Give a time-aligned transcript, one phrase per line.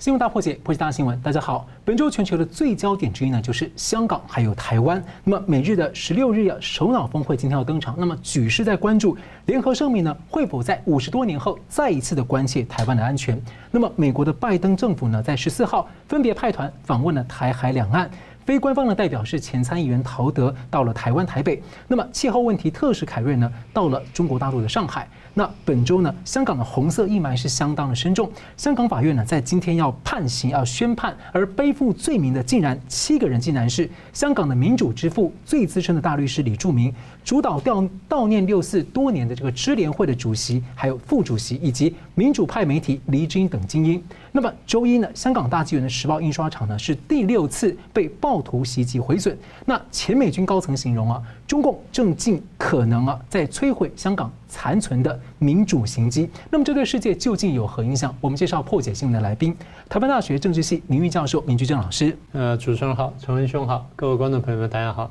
[0.00, 1.20] 新闻大破解，破解大新闻。
[1.20, 5.04] 大家好，本周全球的最焦点之一呢，就是香港还有台湾。
[5.22, 13.38] 那么美日的十六日啊首脑峰会今天要登场，那么举世在关注联合声明呢会否在五十多年后再一次的关切台湾的安全？
[13.70, 18.10] 那么美国的拜登政府呢，在十四号分别派团访问了台海两岸。
[18.46, 25.06] 非官方的代表是前参议员陶德到了台湾台北，那么气候问题特使凯瑞呢到了中国大陆的上海。
[25.34, 28.30] 那本周呢，香港的红色阴霾是相当的深重。
[28.56, 36.92] 香港法院呢在今天要判刑要宣判，而背负罪名的竟然七个人，竟然是香港的民主之父最资深的大律师李柱铭，
[37.24, 44.02] 主导悼悼念六四多年的这个支联会的主席还有副主席，以及民主派媒体黎智英等精英。
[44.32, 49.36] 那么周一呢，香港大纪元的时报印刷厂呢是第六次被暴徒袭击毁损。
[49.64, 56.28] 那前美军高层形容啊，中共正尽可能啊在摧毁香港残存的民主行迹。
[56.50, 58.14] 那么这对世界究竟有何影响？
[58.20, 59.56] 我们介绍破解新闻的来宾：
[59.88, 62.14] 台湾大学政治系名誉教授明居正老师。
[62.32, 65.08] 呃，主持人好，陈文兄好，各位观众朋友们大家好。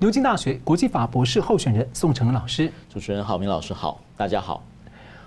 [0.00, 2.72] 牛津大学国际法博士候选人宋承恩老师。
[2.88, 4.62] 主持人好，明老师好，大家好。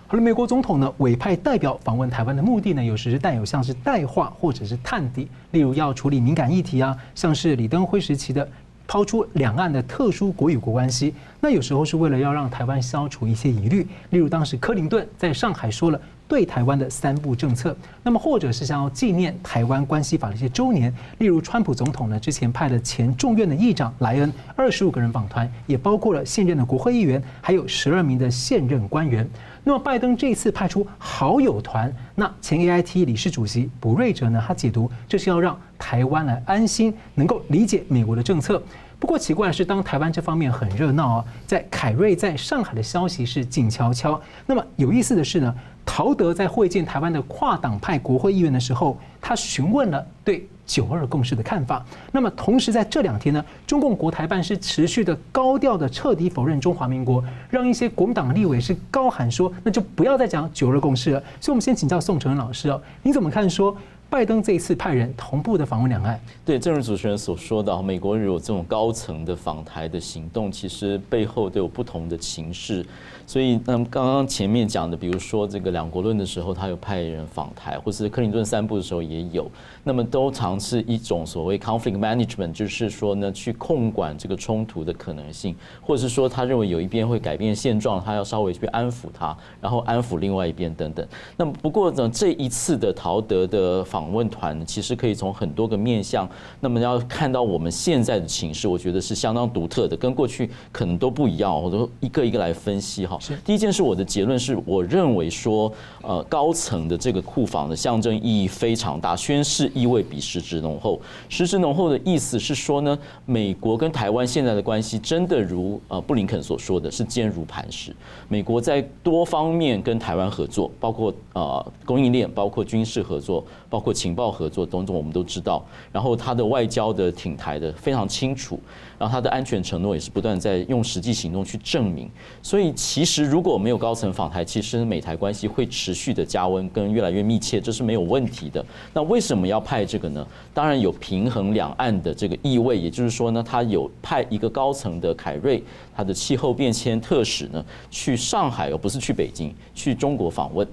[0.07, 8.47] 好了，美国总统呢委派代表访问台湾的目的呢，有时是带有像是代话或者是探底，例如要处理敏感议题啊，像是李登辉时期的
[8.87, 15.99] 抛出两岸的特殊国与国关系，那有时候是为了要让台湾消除一些疑虑，例如当时克林顿在上海说了。
[16.25, 29.29] 对台湾的三不政策，那么或者是想要纪念台湾关系法的一些周年，例如川普总统呢之前派了前众院的议长莱恩二十五个人访团，也包括了现任的国会议员，还有十二名的现任官员。
[29.63, 38.61] 那么拜登这次派出好友团，那前 AIT 理事主席卜瑞哲呢，他解读这是要让台湾来安心，能够理解美国的政策。
[39.03, 44.19] 不过奇怪的是，当台湾这方面很热闹啊，在凯瑞在上海的消息是静悄悄。
[44.45, 45.53] 那么有意思的是呢，
[45.85, 51.85] 陶德在会见台湾的跨党派国会议员的时候，他询问了对九二共识的看法。
[52.13, 61.21] 那么同时在这两天呢，中共国台办是持续的高调的彻底否认中华民国，让一些国民党立委是高喊说，那就不要再讲九二共识了。
[61.41, 63.75] 所以，我们先请教宋承恩老师哦，你怎么看说？
[64.13, 72.85] 拜登这一次派人同步的访问两岸，对，正如主持人所说的，美国有这种高层的访台的行动，其实背后都有不同的情势。
[73.25, 79.49] 所以，那么刚刚前面讲的，比如说这个两国论的时候，他有派人访台，或是克林顿散步的时候也有，
[79.83, 91.05] 那么都尝试一种所谓 conflict management，就是说呢，去控管这个冲突的可能性，或者是说他认为有一边会改变现状，他要稍微去安抚他，然后安抚另外一边等等。
[91.35, 96.29] 那么不过呢，这一次的陶德的访问团，其实可以从很多个面向，
[96.59, 103.17] 那么要看到我们现在的情势，我觉得是相当独特的，跟过去可能都不一样，我都一个一个来分析哈。
[103.19, 105.71] 是第一件事，我的结论是我认为说，
[106.01, 110.99] 呃，高层的这个库房的象征意义非常大，宣示意味比实质浓厚。
[111.29, 117.95] 实质浓厚的意思是说呢，美国跟台湾现在的关系真的如呃布林肯所说的是坚如磐石。
[118.27, 125.63] 美国在多方面跟台湾合作，包括呃供应链，包括军事合作，包括情报合作等等，我们都知道。
[125.91, 128.59] 然后他的外交的挺台的非常清楚，
[128.97, 132.09] 然后他的安全承诺也是不断在用实际行动去证明。
[132.41, 138.63] 所以其实如果没有高层访台，其实美台关系会持续的加温跟越来越密切，这是没有问题的。
[138.93, 140.27] 那为什么要派这个呢？
[140.53, 145.63] 当然有平衡两岸的这个意味，也就是说呢，他有派一个高层的凯瑞，
[145.95, 150.67] 他的气候变迁特使呢去上海，而不是去北京，去中国访问。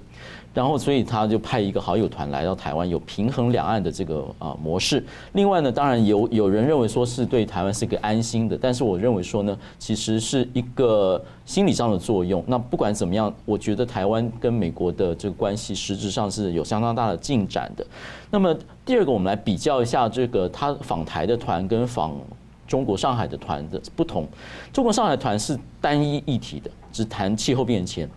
[0.53, 5.01] 然后，所以他就派一个好友团来到台湾，有平衡两岸的这个啊模式。
[5.31, 12.43] 另外呢，当然有有人认为说是对台湾是一个安心的，但是我认为说呢，其实是一个心理上的作用。
[12.47, 17.85] 那不管怎么样，我觉得台湾跟美国的这个关系实质上是有相当大的进展的。
[18.29, 18.53] 那么
[18.85, 22.13] 第二个，我们来比较一下这个他访台的团跟访
[22.67, 24.27] 中国上海的团的不同。
[24.73, 28.09] 中国上海团是单一议题的，只谈气候变迁。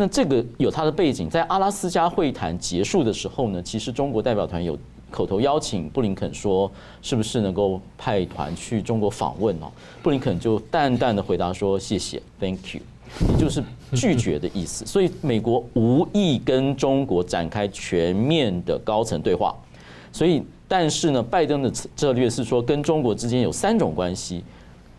[0.00, 4.78] 那这个有它的背景，在阿拉斯加会谈结束的时候呢，其实中国代表团有
[5.10, 6.70] 口头邀请布林肯说，
[7.02, 9.66] 是不是能够派团去中国访问哦？
[10.00, 12.80] 布林肯就淡淡的回答说，谢谢，Thank you，
[13.28, 13.60] 也就是
[13.92, 14.86] 拒绝的意思。
[14.86, 19.52] 所以美国无意跟中国展开全面的高层对话。
[20.12, 24.44] 所以，但是呢，拜登的策略是说，跟中国之间有三种关系，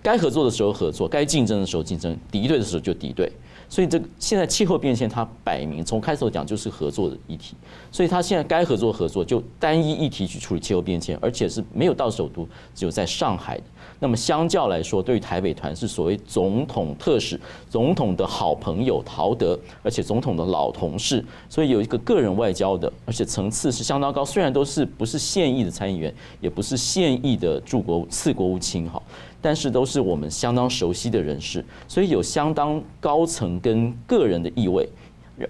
[0.03, 3.31] 该合作的时候合作，该竞争的时候竞争，敌对的时候就敌对。
[3.69, 7.55] 所以这个现在气候变迁它摆明从开头讲就是合作的议题，
[7.91, 13.59] 所以它现在该合作合作，就单一议题去处理气候变迁，而且是没有到首都，只有在上海。
[14.01, 17.39] 那么相较来说，对于台北团是所谓总统特使、
[17.69, 24.23] 总统的好朋友陶德，而且总统的老同事，所以有一个个人外交的，而且层次是相当高。
[24.23, 29.01] 虽然都是不是现役的参议员，也不是现役的驻国次国务卿哈，
[29.41, 34.87] 但是都是我们相当熟悉的人士，所以有相当高层跟个人的意味。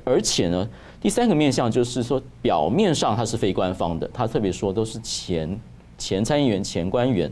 [0.04, 0.70] 而且呢，
[1.02, 5.60] 第三个面向就是说，表面上他是非官方的，他特别说都是前
[5.98, 7.32] 前参议员、前官员。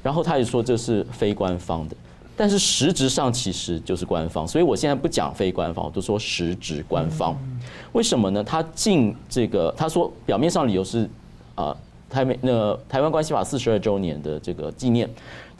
[0.00, 1.96] 然后他也说这是非官方的，
[2.36, 7.36] 但是实质上其实就是官方，所以我现在不讲非官方，我都说实质官方。
[7.90, 8.44] 为什么呢？
[8.44, 11.10] 他进这个，他说表面上理由是
[11.56, 11.76] 啊，
[12.08, 15.10] 台美那台湾关系法四十二周年的这个纪念，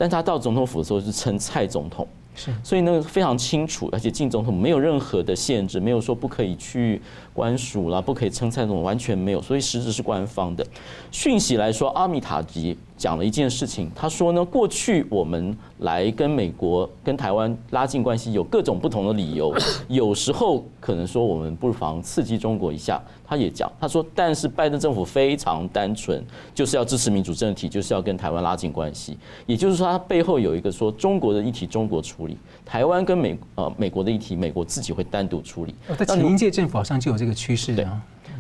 [0.02, 2.04] 但他到总统府的时候是称蔡总统。
[2.34, 7.00] 是，所以那个非常清楚，而且进总统没有任何的限制，没有说不可以去
[7.32, 9.40] 官署啦，不可以称蔡总统，完全没有。
[9.40, 10.66] 所以实质是官方的
[11.10, 19.54] 讯息来说，阿米塔吉讲了一件事情，他说呢，过去我们来跟美国、跟台湾拉近关系有各种不同的理由，
[19.88, 23.02] 有时候可能说我们不妨刺激中国一下。
[23.24, 26.22] 他也讲，他说，但是拜登政府非常单纯，
[26.54, 29.16] 就是要支持民主政体，就是要跟台湾拉近关系。
[29.46, 35.74] 也就是说，他背后有一个说中国的议题中国处理，台湾跟美呃美国的议题美国自己会单独处理。
[35.96, 37.88] 在前一届政府好像就有这个趋势的。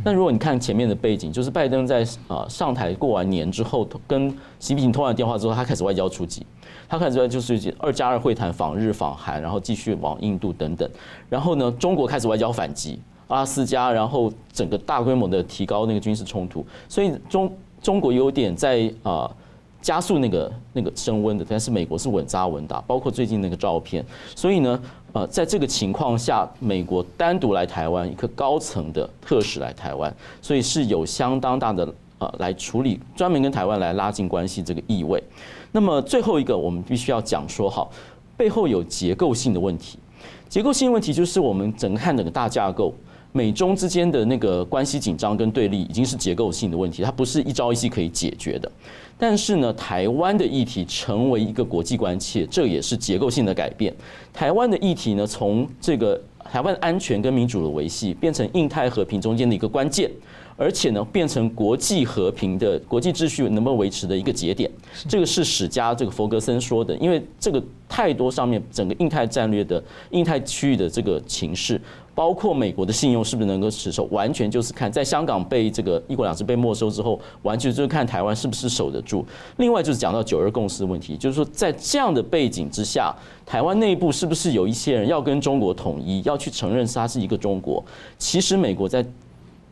[0.04, 6.44] 那如果你看前面的背景，就是拜登在啊上台过完年之后，跟习近平通完电话之后，他开始外交出击，
[6.88, 10.90] 他开始就是二加二会谈访日访韩，然后继续往印度等等。
[11.28, 12.98] 然后呢，中国开始外交反击。
[13.28, 17.50] 阿拉斯加，然后整个大规模的提高那个军事冲突，所以中
[17.80, 19.30] 中国有点在啊
[19.82, 24.02] 加速那个那个升温的，但是美国是稳扎稳打，包括最近那个照片，
[24.36, 24.80] 所以呢，
[25.12, 35.22] 呃，在这个情况下，美国单独来台湾，一个高层的特使来台湾，所以是有相当大的呃来处理专门跟台湾来拉近关系这个意味。
[35.72, 37.90] 那么最后一个，我们必须要讲说好，
[38.36, 39.98] 背后有结构性的问题，
[40.48, 42.94] 结构性问题就是我们整个看整个大架构。
[43.32, 48.70] 美中之间的那个关系紧张跟对立已经是结构性的问题，它不是一朝一夕可以解决的。
[49.18, 53.94] 但是呢，台湾的议题成为一个国际关切，这也是结构性的改变。
[54.32, 56.20] 台湾的议题呢，从这个
[56.50, 60.10] 台湾安全跟民主的维系，变成印太和平中间的一个关键。
[60.56, 64.70] 而且呢，变成国际和平的国际秩序能不能维持的一个节点，
[65.08, 66.94] 这个是史家这个弗格森说的。
[66.96, 71.80] 因为这个太多上面整个印太战略的印太区域的这个情势，
[72.14, 79.24] 包括美国的信用是不是能够持守，完全就是看在香港被这个一国两制被没收之后，完全就是看台湾是不是守得住。
[79.56, 83.14] 另外就是讲到九二共识的问题，就是说在这样的背景之下，
[83.46, 87.82] 台湾内部是不是有一些人要跟中国统一，要去承认它是一个中国？
[88.18, 89.04] 其实美国在。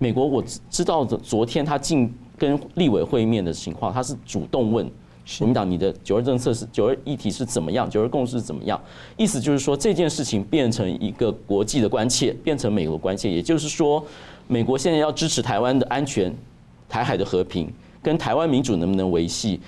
[0.02, 4.90] 美国我知道的，昨天他进跟立委会面的情况，他是主动问
[5.38, 8.80] 国民党，你的九二政策是九二议题是怎么样，九二共识是怎么样？
[9.18, 14.02] 意思就是说这件事情变成一个国际的关切，变成美国关切，也就是说，
[14.48, 16.34] 美国现在要支持台湾的安全、
[16.88, 17.70] 台海的和平
[18.02, 19.60] 跟台湾民主能不能维系，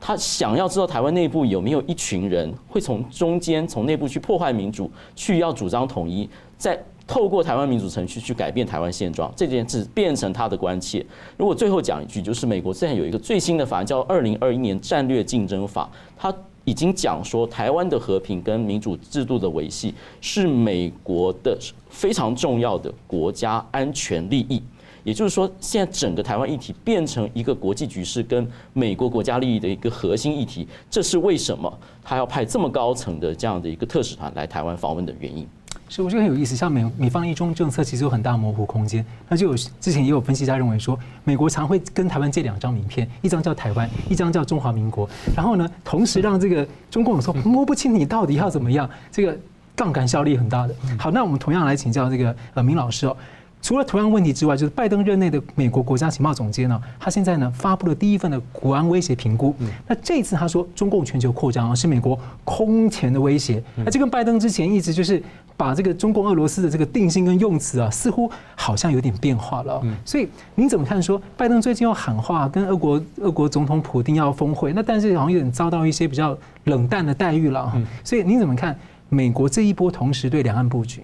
[0.00, 6.80] 他想要知道台湾内部有没有一群人会从中间从内部去破坏民主，去要主张统一，在。
[7.12, 11.04] 透过台湾民主程序去改变台湾现状，这件事变成他的关切。
[11.36, 15.84] 如果最后讲一句，就是美国现在有一个最新的法案，叫《二零二一年战略竞争法》，
[16.16, 16.34] 他
[16.64, 21.54] 已经讲说，台湾的和平跟民主制度的维系是美国的
[21.90, 24.62] 非常重要的国家安全利益。
[25.04, 35.46] 也就是说，现在整个台湾议题变成一个国际局势跟美国国家利益的一个核心议题，这是为什么他要派这么高层的这样的一个特使团来台湾访问的原因。
[35.88, 36.56] 是，我觉得很有意思。
[36.56, 39.04] 像美美方的一中政策其实有很大模糊空间。
[39.28, 45.08] 那就有之前也有分析家认为说，美国常会跟台湾借两张名片，一张叫台湾，一张叫中华民国。
[45.36, 49.36] 然后呢，同时让这个中共说摸不清你到底要怎么样，这个
[49.76, 50.74] 杠杆效力很大的。
[50.98, 53.16] 好，那我们同样来请教这个呃明老师哦。
[53.60, 59.54] 除了同样问题之外，就是拜登任内的美国国家情报总监呢，他现在呢发布了第一份的国安威胁评估。
[59.86, 63.62] 那这次他说中共全球扩张啊是美国空前的威胁。
[63.76, 65.22] 那这跟拜登之前一直就是
[65.56, 69.82] 把这个中共俄罗斯的这个定性跟用词啊，似乎好像有点变化了。
[70.04, 77.72] 所以您怎么看说拜登最近要喊话跟俄国俄国总统普京要峰会，那但是好像有点遭到一些比较冷淡的待遇了。
[78.04, 78.78] 所以您怎么看
[79.08, 81.02] 美国这一波同时对两岸布局？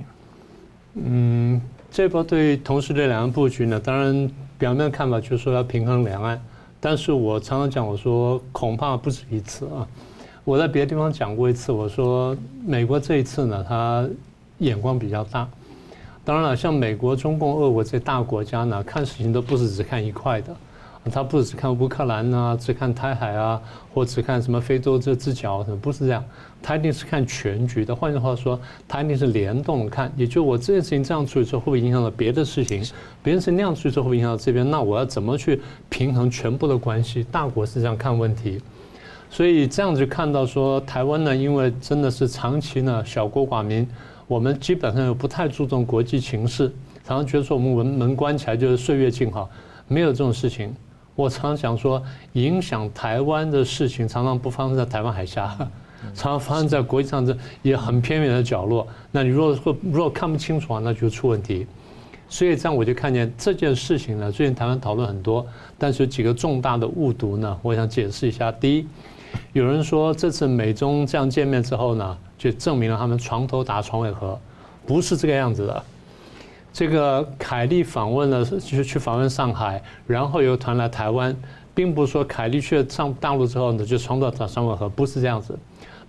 [0.94, 1.60] 嗯。
[1.90, 6.38] 这波对同时对两岸布局呢，当然表面看法就是说要平衡两岸，
[6.78, 9.88] 但是我常常讲，我说恐怕不止一次啊。
[10.44, 12.36] 我在别的地方讲过一次，我说
[12.66, 14.06] 美国这一次呢，他
[14.58, 15.48] 眼光比较大。
[16.24, 20.54] 当然了，像美国、中共、俄国这些大国家呢，看事情都不是只看一块的。
[21.10, 23.58] 他不只看乌克兰啊，只看台海啊，
[23.94, 26.22] 或只看什么非洲这只脚，什么不是这样？
[26.62, 27.96] 他一定是看全局的。
[27.96, 30.12] 换句话说，他一定是联动看。
[30.16, 32.84] 也就我这件事情这样处理之后，会不会影响到别的事情？
[33.22, 34.70] 别人是那样处理之后，会影响到这边？
[34.70, 37.24] 那我要怎么去平衡全部的关系？
[37.32, 38.60] 大国是这样看问题。
[39.30, 43.88] 所以这样子看到说，台湾呢，因为真的是长期呢小国寡民，
[44.28, 46.68] 我们基本上又不太注重国际情势，
[47.02, 49.48] 常常觉得说我们门门关起来就是岁月静好，
[49.88, 50.72] 没有这种事情。
[51.16, 52.00] 我常常想说，
[52.34, 55.48] 影响台湾的事情常常不发生在台湾海峡，
[56.14, 58.86] 常常发生在国际上这也很偏远的角落。
[59.10, 61.66] 那你如果如果看不清楚啊，那就出问题。
[62.28, 65.46] 所以这样我就看见这件事情呢，最近台湾讨论很多，
[65.78, 68.52] 但是有几个重大的误读呢，我想解释一下。
[68.52, 68.86] 第一，
[69.54, 74.38] 有人说这次美中这样见面之后呢，就证明了他们床头打床尾和，
[74.86, 75.84] 不是这个样子的。
[76.72, 81.34] 这个凯利访问了，就是去访问上海，然后由团来台湾，
[81.74, 85.58] 并不是说凯利去了上大陆之后呢，就床头打床尾和，不是这样子。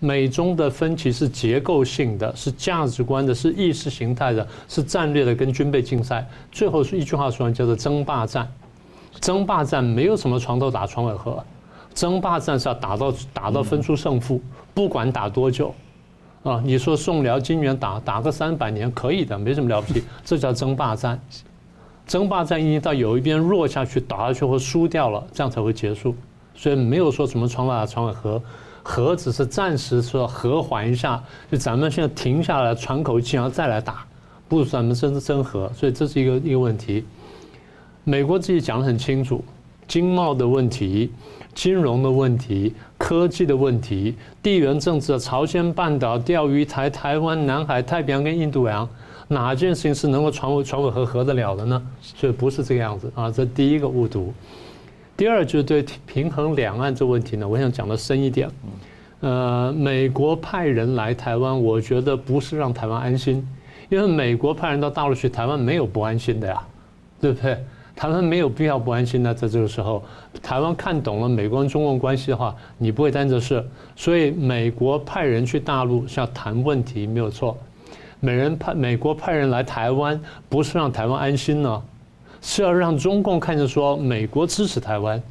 [0.01, 6.25] 美中的分歧是结构性的，是价值观的，是意识形态的，是战略的，跟军备竞赛。
[6.51, 8.48] 最后是一句话说完，叫做争霸战。
[9.19, 11.43] 争霸战没有什么床头打床尾和，
[11.93, 14.39] 争霸战是要打到打到分出胜负，
[14.74, 15.74] 不管打多久。
[16.43, 21.19] 啊，你说宋辽金元打打个三百年可以的，没什么了不起， 这叫争霸战。
[22.08, 26.15] 争霸战一定到有一边弱下去，打下去或输掉了，这样才会结束。
[26.55, 28.41] 所以没有说什么床头打床尾和，
[28.81, 34.05] 和只是暂时说和缓一下，就咱们现在停下来喘口气，然后再来打，
[34.48, 35.69] 不是咱们真真和。
[35.74, 37.05] 所以这是一个一个问题。
[38.05, 39.43] 美国自己讲得很清楚，
[39.88, 41.12] 经贸的问题。
[41.55, 42.74] 金融的问题、
[43.09, 44.13] 科技的问题、
[44.43, 48.87] 地缘政治朝鲜半岛、钓鱼台、台湾、南海、太平洋跟印度洋，
[49.27, 51.81] 哪件事情是能够船尾船尾和合得了的呢？
[52.03, 54.31] 所以不是这个样子啊，这第一个误读。
[55.17, 58.47] 第二就是对平衡两岸这问题呢，我想讲的深一点。
[59.21, 63.43] 呃，美国派人来台湾，我觉得不是让台湾安心，
[63.89, 66.61] 因为美国派人到大陆去，台湾没有不安心的呀，
[67.19, 67.57] 对不对？
[68.00, 70.01] 台湾没有必要不安心呢，在这个时候，
[70.41, 73.62] 台湾看懂了美国跟中共关系的话，你不会担这事。
[73.94, 77.58] 所以美国派人去大陆是要谈问题，没有错。
[78.22, 81.84] 美人派美国派人来台湾，不是让台湾安心呢，
[82.41, 85.22] 是要让中共看着说美国支持台湾，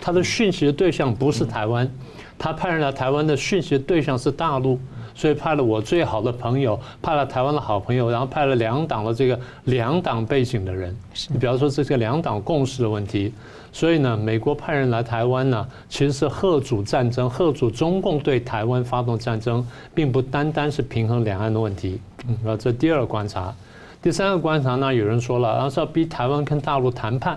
[0.00, 1.90] 他的讯息的对象不是台湾，
[2.38, 4.78] 他派人来台湾的讯息的对象是大陆。
[5.18, 10.96] 所以派了我最好的朋友，派了台湾的好朋友，然后派了两党的这个两党背景的人。
[11.28, 13.34] 你比方说这个两党共识的问题，
[13.72, 22.00] 所以呢，美国派人来台湾呢，其实是贺主战争，贺主中共对台湾发动战争，并不单单是平衡两岸的问题。
[22.28, 23.52] 嗯，这第二个观察，
[24.00, 27.36] 第三个观察呢，有人说了，然后是要逼台湾跟大陆谈判，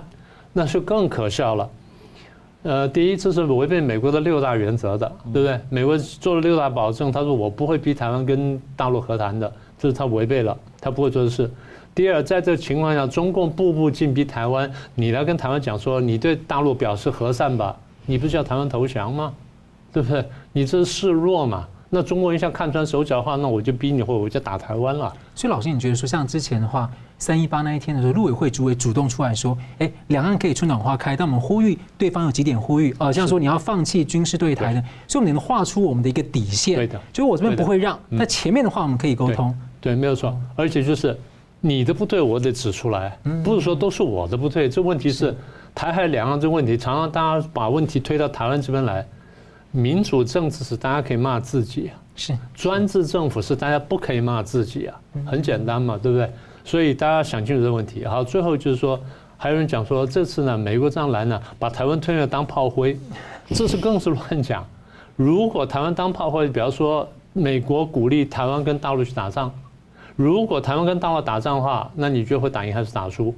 [0.54, 1.68] 那就更可笑了。
[2.64, 5.60] 呃，第一，次是违背美国的六大原则的，对不对？
[5.70, 11.50] 美国做了六大保证，他说我不会逼台湾跟大陆和谈的，这是他违背了，他不会做的事。
[11.96, 17.76] 第二，在这个情况下，中共步步进逼台湾，你来跟台湾讲说，你对大陆表示和善吧，
[18.06, 19.34] 你不是叫台湾投降吗？
[19.92, 20.24] 对不对？
[20.54, 21.68] 你这是示弱嘛？
[21.94, 25.14] 那中国人像看穿手脚的话，那我就逼你，或者我就打台湾了。
[25.36, 36.78] 所以老师，你觉得说像之前的话，三一八那一天的时候，陆委会主委主动出来说，哎，两岸可以春暖花开，但我们呼吁对方有几点呼吁啊，像说你要放弃军事对台的，所以我们能画出我们的一个底线。
[36.78, 39.54] 对的，就我这边不会让，那前面的话我们可以沟通。
[39.82, 40.34] 对，没有错。
[40.56, 41.20] 而且就是
[41.60, 44.70] 你的不对，我得指出来，不是说都是我的不对。
[44.70, 45.36] 这问题是
[45.76, 49.06] 台海两岸这问题，常常大家把问题推到台湾这边来。
[49.72, 56.30] 民主政治是大家可以骂自己啊，是专制政府是大家不可以骂自己啊，很简单嘛，对不对？
[56.64, 58.06] 所以大家想清楚这个问题。
[58.06, 59.00] 好，最后就是说，
[59.38, 63.00] 还有人讲说，这次呢，美国这样来呢，把台湾吞了当炮灰，
[63.50, 64.66] 这是更是乱讲。
[65.16, 69.52] 如果台湾当炮灰，比方说美国鼓励台湾跟大陆去打仗，
[70.16, 73.34] 如果台湾跟大陆打仗的话，那你觉得会打赢还是打输？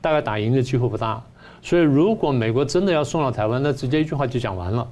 [0.00, 1.22] 大概打赢的机会不大。
[1.60, 4.86] 所以如果美国真的要送到台湾，那直接一句话就讲完了。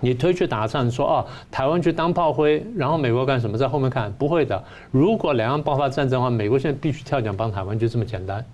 [0.00, 3.58] 你推去打仗，说哦，台湾去当炮灰，然后美国干什么？
[3.58, 4.62] 在后面看，不会的。
[4.92, 8.44] 如果两岸爆发战争的话，美国现在必须跳脚帮台湾，就这么简单。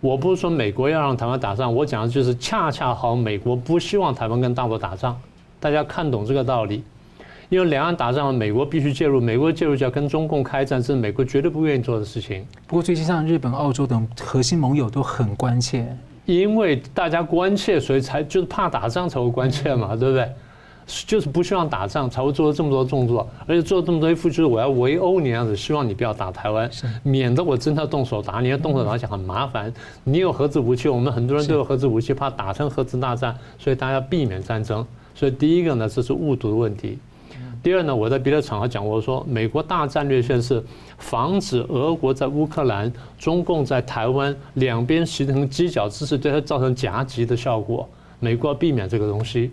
[0.00, 5.20] 我不是说美国要让台湾打仗，我讲的就是恰恰好，美国不希望台湾跟大陆打仗。
[5.58, 6.82] 大家看懂这个道理，
[7.50, 12.46] 因为两岸打仗，美国必须介入，美国介入就要跟中共开战，这是美国绝对不愿意做的事情。
[12.66, 20.30] 不过最近像日本、澳洲等核心盟友都很关切，因为大家关切，所以才就是怕打仗才会关切嘛，对不对？
[20.86, 26.68] 就是不希望打仗，才会做了这么多动作，而且做了这么多一副就是我要围殴你样子，希望你不要打台湾，
[27.02, 29.72] 免得我真的动手打你，要动手打起来很麻烦。
[30.04, 34.84] 你有核子武器，我们很多人都有核子武器，怕打成核子大战，所以大家避免战争。
[35.14, 36.98] 所以第一个呢，这是误读的问题。
[37.62, 40.64] 第二呢，我在别的场合讲过，说美国大战略线是
[40.96, 47.86] 防止俄国在乌克兰、中共在台湾两边形成犄角之势，对它造成夹击的效果。
[48.18, 49.50] 美国要避免这个东西。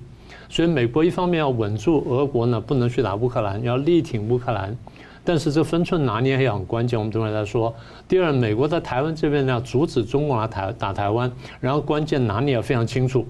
[0.50, 4.76] 所以美国一方面要稳住俄国呢，不能去打乌克兰，要力挺乌克兰，
[5.24, 6.98] 但是这分寸拿捏也很关键。
[6.98, 7.74] 我们等会再说。
[8.08, 13.28] 第二，美国在台湾这边呢，要阻止中共来台打台湾，然后关键拿捏也非常清楚。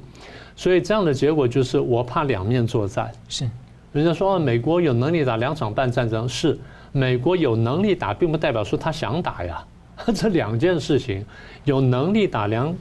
[0.55, 3.11] 所以这样的结果就是，我怕两面作战。
[3.27, 3.49] 是，
[3.91, 6.57] 人家说美国有能力打两场半战争，是
[6.91, 9.65] 美国有能力打，并不代表说他想打呀。
[10.13, 11.25] 这两件事情，
[11.65, 12.73] 有能力打两。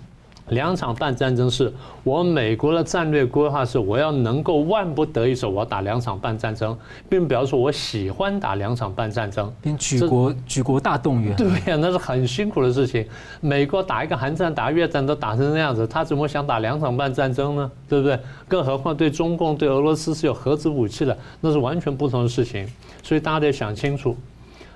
[0.50, 1.72] 两场半战争是
[2.04, 6.76] 我美国的战略规划，是我要能够万不得已时，我要打两场半战争，
[7.08, 9.52] 并不表示说我喜欢打两场半战争。
[9.60, 13.04] 并举国举国大动员，对呀，那是很辛苦的事情。
[13.40, 17.70] 美国打一个韩战、打越战都打成那样子，他怎么想打两场半战争呢？
[17.88, 18.16] 对不对？
[18.46, 22.64] 更何况对中共、对俄罗斯是有核子武器的，那是完全不同的事情。
[23.02, 24.16] 所以大家得想清楚，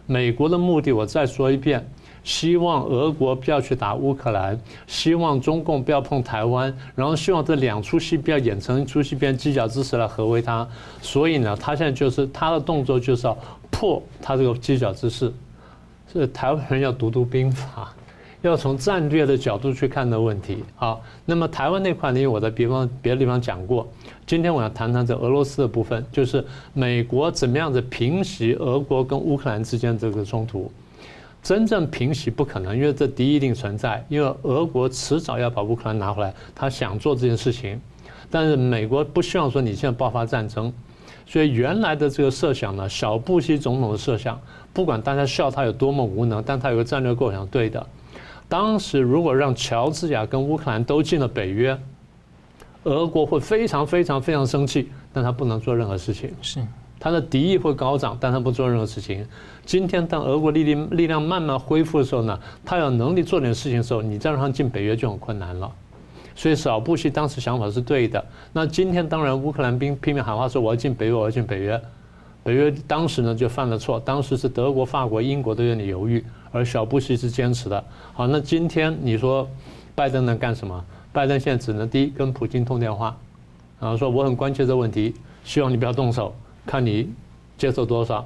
[0.06, 1.88] 美国的目的，我再说一遍。
[2.22, 10.66] 希望俄国不要去打乌克兰，希望中共不要碰台湾，然后希望这两出戏不要演成一出戏，变犄角之势来合围他。
[11.00, 13.36] 所以呢，他现在就是他的动作就是要
[13.70, 15.32] 破他这个犄角之势。
[16.06, 17.94] 所以台湾人要读读兵法，
[18.42, 20.64] 要从战略的角度去看的问题。
[20.74, 23.86] 好，那么台湾那块呢，我在别方别的地方讲过，
[24.26, 30.70] 今天我要谈谈这俄罗斯的部分，就是美国怎么样子平息俄国跟乌克兰之间这个冲突。
[31.42, 34.04] 真正平息不可能，因为这敌意一定存在。
[34.08, 37.80] 因为俄国迟早要把乌克兰拿回来，他想做这件事情，
[38.30, 40.72] 但是美国不希望说你现在爆发战争，
[41.26, 44.38] 所以原来的这个设想呢，小布希总统的设想，
[44.72, 47.84] 不管大家笑他有多么无能，但他有个战略构想对的。
[48.48, 51.78] 当时如果让乔治亚跟乌克兰都进了北约，
[52.82, 56.30] 俄国会非常非常非常生气，但他不能做任何事情。
[56.42, 56.60] 是。
[56.98, 59.26] 他的敌意会高涨，但他不做任何事情。
[59.64, 65.70] 今天当俄国力力力量慢慢恢复的时候呢，他有能力做点事情的时候，你再让他进北约就很困难了。
[66.34, 68.24] 所以小布希当时想法是对的。
[68.52, 71.80] 那今天当然乌克兰兵拼命喊话说我要进北约，我要进北约。
[72.42, 77.84] 北约当时呢就犯了错，当时是德国、法国、英国都有点犹豫，而小布希是坚持的。
[78.14, 79.46] 好，那今天你说
[79.94, 80.82] 拜登能干什么？
[81.12, 83.14] 拜登现在只能第一跟普京通电话，
[83.78, 86.34] 然后说我很关切这问题，希望你不要动手。
[86.64, 87.10] 看你
[87.58, 88.24] 接受多少。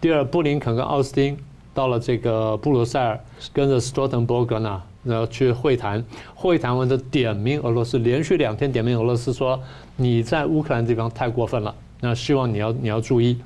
[0.00, 1.36] 第二，布林肯跟奥斯汀
[1.74, 3.20] 到了这个布鲁塞尔，
[3.52, 6.02] 跟着斯托滕伯格呢，然后去会谈。
[6.34, 9.60] 会谈完的点名俄罗斯，连续两天点名俄罗斯，说
[9.96, 13.38] 你在乌克兰这方太过分了，那希望你要你要注意。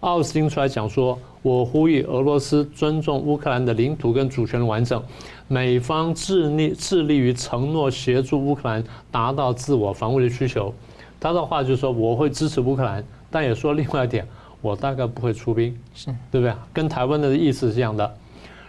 [0.00, 5.00] 奥斯汀出来讲说，我呼吁俄罗斯尊重乌克兰的领土跟主权完整，
[5.46, 10.74] 美方致力致力于承诺协助乌克兰达到自我防卫的需求。
[11.20, 13.04] 他的话就是说，我会支持乌克兰。
[13.34, 14.28] 但也说另外一点，
[14.62, 16.54] 我大概不会出兵，是对不对？
[16.72, 18.14] 跟台湾的意思是一样的。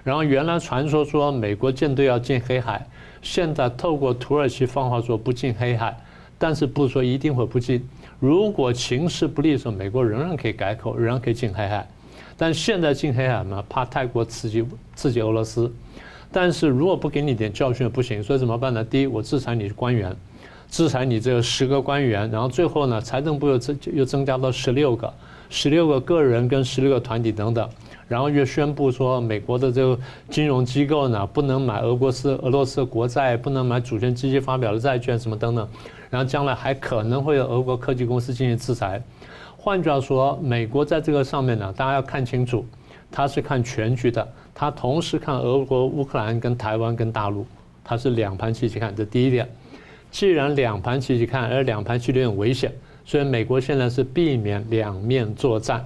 [0.04, 2.86] 然后原来传说说美国舰队要进黑海，
[3.22, 5.98] 现在透过土耳其放话说不进黑海，
[6.38, 7.88] 但是不说一定会不进。
[8.20, 11.88] 如果形势不利的时候，美国仍然可以改口，仍然可以进黑海。
[12.36, 15.72] 但现在进黑海嘛，怕太过刺激刺激俄罗斯。
[16.32, 18.84] 但是如果不给你点教训不行，所以怎么办呢？
[18.84, 20.16] 第一，我制裁你的官员。
[20.70, 25.14] 制裁你这个十个官员，然后最后呢，财政部又增又增加到十六个，
[25.56, 27.70] 十六个个人跟十六个团体等等，
[28.08, 35.70] 然后又宣布说，美国的这个金融机构呢，不能买俄罗斯俄罗斯的国债，不能买主权基金发表的债券什么等等，
[36.10, 39.00] 然后将来还可能会有俄国科技公司进行制裁。
[39.56, 42.66] 换句话说，美国在这个上面呢，大家要看清楚，
[43.12, 47.46] 他是看全局的，他同时看俄国、乌克兰跟台湾跟大陆，
[47.84, 49.48] 他是两盘棋去看，这第一点。
[50.10, 52.72] 既然两盘棋去看，而两盘棋有点危险，
[53.06, 55.86] 所以美国现在是避免两面作战。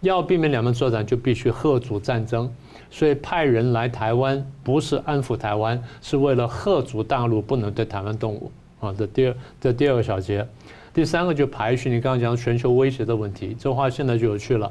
[0.00, 2.52] 要避免两面作战，就必须吓阻战争。
[2.90, 8.52] 所以派人来台湾，不是安抚台湾，是为了吓阻大陆不能对台湾动武。
[8.80, 10.46] 啊，这第二这第二个小节，
[10.92, 13.56] 第三个就排序你刚刚讲全球威胁的问题。
[13.58, 14.70] 这话现在就有趣了。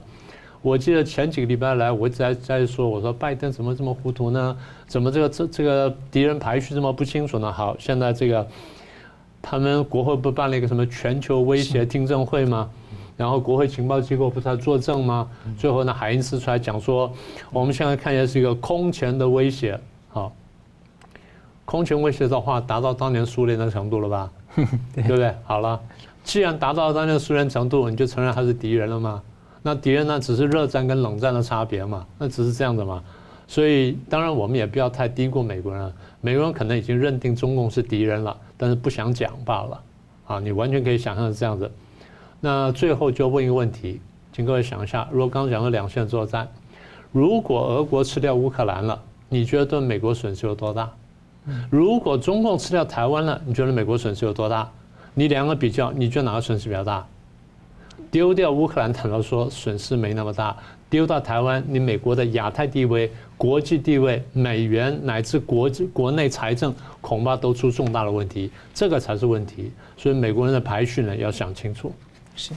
[0.61, 4.55] 我记得前几个礼拜来，我一直在在说，我说拜登怎么这么糊涂呢？
[4.85, 7.51] 怎么这个这这个敌人排序这么不清楚呢？
[7.51, 8.47] 好，现在这个。
[9.43, 12.69] 他们国会不办了一个什么全球威胁听证会吗？
[13.17, 15.29] 然后国会情报机构不是在作证吗？
[15.57, 17.11] 最后呢，海因斯出来讲说，
[17.51, 19.79] 我们现在看起来是一个空前的威胁，
[20.09, 20.33] 好，
[21.65, 24.31] 空前威胁的话达到当年苏联的程度了吧？
[24.95, 25.31] 对不对？
[25.43, 25.79] 好了，
[26.23, 29.21] 既然达到当年苏联程度，你就承认他是敌人了吗？
[29.61, 32.05] 那敌人呢，只是热战跟冷战的差别嘛？
[32.17, 33.03] 那只是这样的嘛？
[33.45, 39.83] 所以当然我们也不要太低估美国人，美国人可能已经认定中共是敌人了，但是不想讲罢了。
[40.25, 41.69] 啊，你完全可以想象是这样子。
[42.39, 43.99] 那最后就问一个问题，
[44.31, 46.47] 请各位想一下，如果刚刚讲了两线作战，
[47.11, 48.97] 如果俄国吃掉乌克兰了，
[49.27, 50.89] 你觉得对美国损失有多大？
[51.69, 54.71] 如果中共吃掉台湾了，你觉得美国损失有多大？
[55.13, 57.05] 你两个比较，你觉得哪个损失比较大？
[58.09, 60.55] 丢掉乌克兰，坦白说损失没那么大；
[60.93, 68.51] 丢到台湾，你美国的亚太地位、国际地位、美元乃至国际国内财政，恐怕都出重大的问题。
[68.75, 69.71] 这个才是问题。
[69.97, 71.91] 所以美国人的排序呢，要想清楚。
[72.35, 72.53] 是。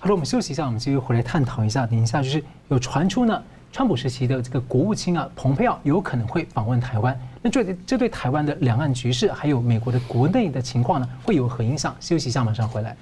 [0.00, 1.86] 好了，我们休息一下，我们继续回来探讨一下。
[1.86, 3.40] 等一下就是有传出呢。
[3.70, 7.16] 川普时期的这个国务卿啊，蓬佩奥有可能会访问台湾。
[7.40, 11.94] 那这这对台湾的两岸局势，还有美国的国内的情况呢，会有何影响？
[12.00, 12.96] 休息一下，马上回来。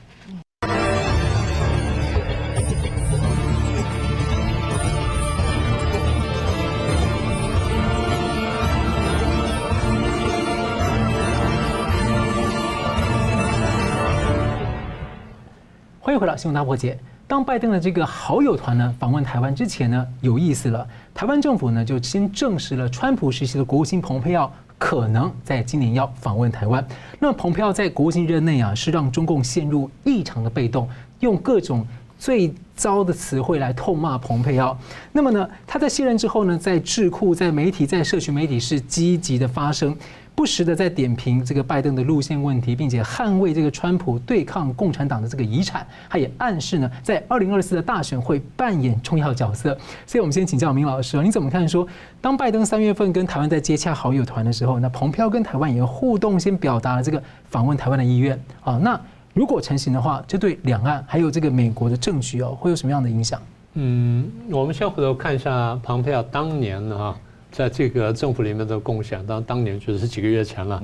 [16.13, 16.93] 欢迎回到《新闻大破解》。
[17.27, 20.87] 当拜登的这个好友团呢访问台湾之前呢，有意思了。
[21.15, 26.87] 台湾政府呢就先证实了川普时期的国务卿蓬佩奥可能在今年要访问台湾。
[27.19, 30.87] 那蓬佩奥在国务卿任内啊，是让中共陷入异常的被动，
[31.21, 31.87] 用各种
[32.19, 34.77] 最糟的词汇来痛骂蓬佩奥。
[35.13, 39.97] 那么呢，他在卸任之后呢，在智库、在媒体、在社群媒体是积极的发声。
[40.35, 49.77] 不时的在点评这个拜登的路线问题，并且捍卫这个川普对抗共产党的这个遗产，他也暗示呢，在二零二四的大选会扮演重要角色。
[50.07, 51.69] 所以，我们先请教明老师，你怎么看？
[51.69, 51.87] 说
[52.21, 58.79] 当拜登三月份跟台湾在接洽好友团的时候，那蓬佩奥跟台湾也互动，先表达了这个访问台湾的意愿啊。
[58.79, 58.99] 那
[59.35, 63.41] 如果成型的话，这对两岸还有这个美国的政局哦，会有什么样的影响？
[63.75, 67.15] 嗯，我们先回头看一下蓬佩奥当年啊。
[67.53, 70.83] 在这个政府里面的贡献，当当年就是几个月前了。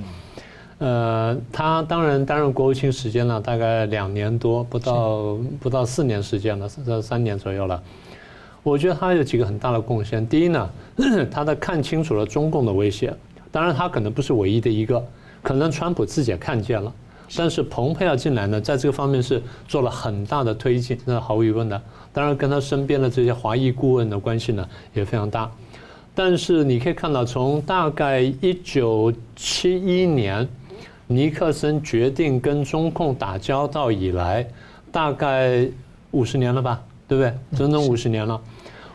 [0.78, 7.83] 呃，他当然担任国务卿时间呢，大概两年多，不到不到四年时间了，三三年左右了。
[8.62, 10.24] 我觉得他有几个很大的贡献。
[10.28, 10.70] 第一呢，
[11.33, 13.12] 他的看清楚了中共的威胁。
[13.50, 15.02] 当然，他可能不是唯一的一个，
[15.42, 16.92] 可能川普自己也看见了。
[17.37, 21.81] 但是蓬佩奥进来呢，在这个方面是做了很大的推进，那毫无疑问的。
[22.12, 25.50] 当然，跟他身边的这些华裔顾问的关系呢，也非常大。
[26.20, 30.48] 但是你可以看到，从大概一九七一年
[31.07, 34.44] 尼克森决定跟中共打交道以来，
[34.90, 35.64] 大概
[36.11, 37.33] 五十年了吧，对不对？
[37.57, 38.40] 整整五十年了。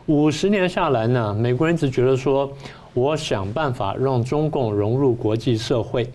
[0.07, 2.51] 五十年下来呢，美国人只觉得说，
[2.93, 6.11] 我想办法让中共融入国际社会。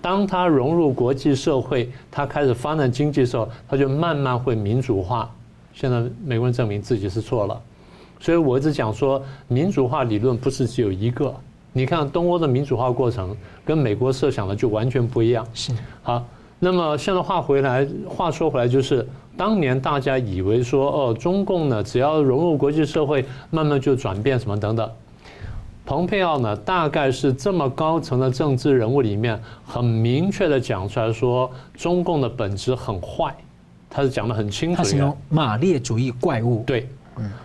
[0.00, 5.28] 当他融入国际社会，他开始发展经济的时候，他就慢慢会民主化。
[5.72, 7.60] 现在美国人证明自己是错了。
[8.24, 11.34] 所以我一直讲说，民主化理论不是只有一个。
[11.74, 15.46] 你看东欧的民主化过程跟美国设想的就完全不一样。
[15.52, 15.74] 是。
[16.02, 16.24] 好，
[16.58, 19.06] 那么现在话回来，话说回来，就是
[19.36, 24.90] 当年大家以为说，哦，中共呢，只要融入国际社会，慢慢就转变什么等等。
[25.84, 33.34] 蓬佩奥呢，大概是这么高层的政治人物里面，很明确的讲出来说，中共的本质很坏，
[33.90, 34.82] 他是讲的很清楚的。
[34.82, 36.64] 他形容马列主义怪物。
[36.66, 36.88] 对。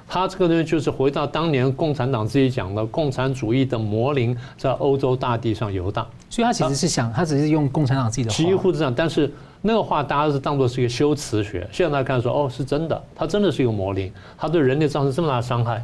[0.08, 6.08] 他这个呢，就是回到当年共产党自己讲的，共产主义的魔灵在欧洲大地上游荡。
[6.30, 8.94] 所以他其实是想，他只是用共产党自己的话，几乎是这样。
[8.96, 15.84] 但是那个话大家是当做是一个修辞学，现在看说，哦，是真的，他真的是一个魔灵，他对人类造成这么大的伤害。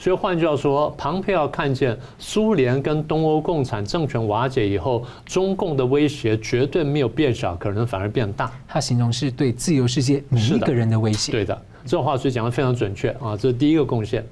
[0.00, 8.48] 所以换句话说，庞佩奥看见苏联跟东欧共产政权瓦解以后，中共的威胁绝对没有变小，可能反而变大。
[8.68, 11.32] 他形容是对自由世界每一个人的威胁。
[11.32, 11.60] 对的。
[11.88, 14.22] 这话所以讲的非常准确啊，这是第一个贡献。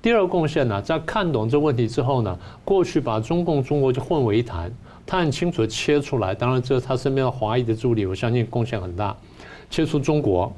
[0.00, 4.72] 第二个贡献呢，在看懂这问题之后呢，过去把中共、中国就混为一谈，
[5.06, 6.34] 他很清楚的切出来。
[6.34, 9.14] 当然，这是他身边的华裔的助理，我相信贡献很大。
[9.70, 10.52] 切出中国、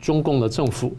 [0.00, 0.94] 中共的政府、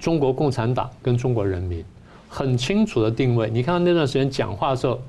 [0.00, 1.84] 中国共产党跟中国人民，
[2.28, 3.48] 很清楚的定位。
[3.50, 5.00] 你看那段时间讲话的时候，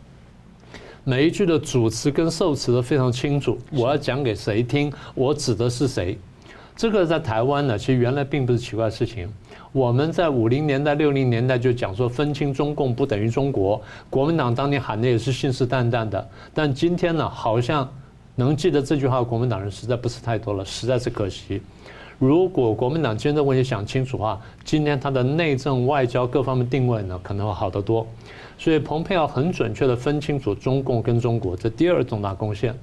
[1.03, 3.57] 每一句的主词跟受词都非常清楚。
[3.71, 4.93] 我要讲给谁听？
[5.15, 6.15] 我指的是谁？
[6.81, 9.31] 这个在台湾呢，其实原来并不是奇怪的事情。
[9.71, 13.79] 我们在五零年代、六零年代就讲说，分清中共不等于中国。
[14.09, 17.87] 国民党当年喊的也是信誓旦旦的，但今天呢，好像
[18.33, 21.61] 能记得这句话的国民党人实在不是太多了，实在是可惜。
[22.17, 28.07] 如果国民党真的问题想清楚的话，今天他的内政、外交各方面定位呢，可能会好得多。
[28.57, 32.73] 所以，蓬佩奥很准确地分清楚中共跟中国，这第二重大贡献。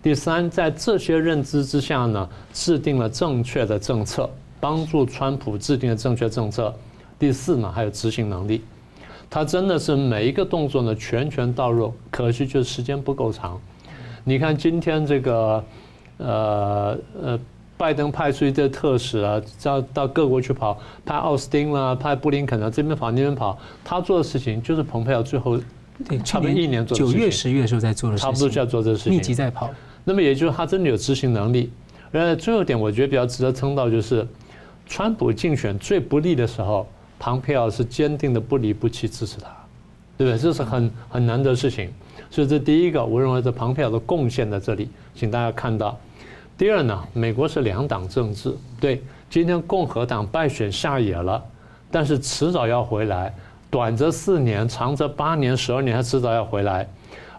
[0.00, 4.30] 第三，在这些认知之下呢，制定了正确的政策，
[4.60, 6.72] 帮助川普制定了正确政策。
[7.18, 8.62] 第四呢，还有执行能力，
[9.28, 13.60] 他真的是每一个动作呢拳拳到肉，可惜就是时间不够长。
[14.22, 15.64] 你看今天这个，
[16.18, 17.40] 呃呃，
[17.76, 25.58] 拜登派出一堆特使啊，到到各国去跑，派奥斯汀啦，派布林肯啊，这边跑那边跑，他做的事情就是蓬佩奥最后
[26.24, 29.68] 差不多一年做九月十月的时候在做的事情，差不多就要做这个事情，密集在跑。
[30.08, 31.70] 那么也就是他真的有执行能力。
[32.12, 34.26] 呃，最后一点我觉得比较值得称道就是，
[34.86, 36.88] 川普竞选最不利的时候。
[37.20, 39.48] 庞佩奥是坚定的不离不弃支持他，
[40.16, 40.38] 对不对？
[40.38, 41.92] 这是很很难得的事情。
[42.30, 45.98] 所以这第一个，我认为这庞佩奥的贡献在这里，请大家看到。
[46.56, 51.44] 第二呢，美国是两党政治，对，今天共和党败选下野了，
[51.90, 53.34] 但是迟早要回来，
[53.68, 56.88] 短则四年，长则八年、十二年，他迟早要回来。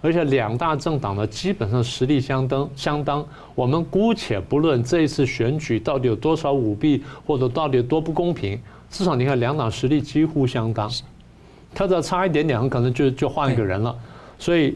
[0.01, 3.25] 而且两大政党呢，基本上实力相当相当。
[3.53, 8.59] 我们姑且不论这一次选举到底有多少舞弊，或者到底有多不公平。
[8.89, 10.89] 至少你看，两党实力几乎相当，
[11.75, 13.95] 他只要差一点点，可能就就换一个人了。
[14.39, 14.75] 所以，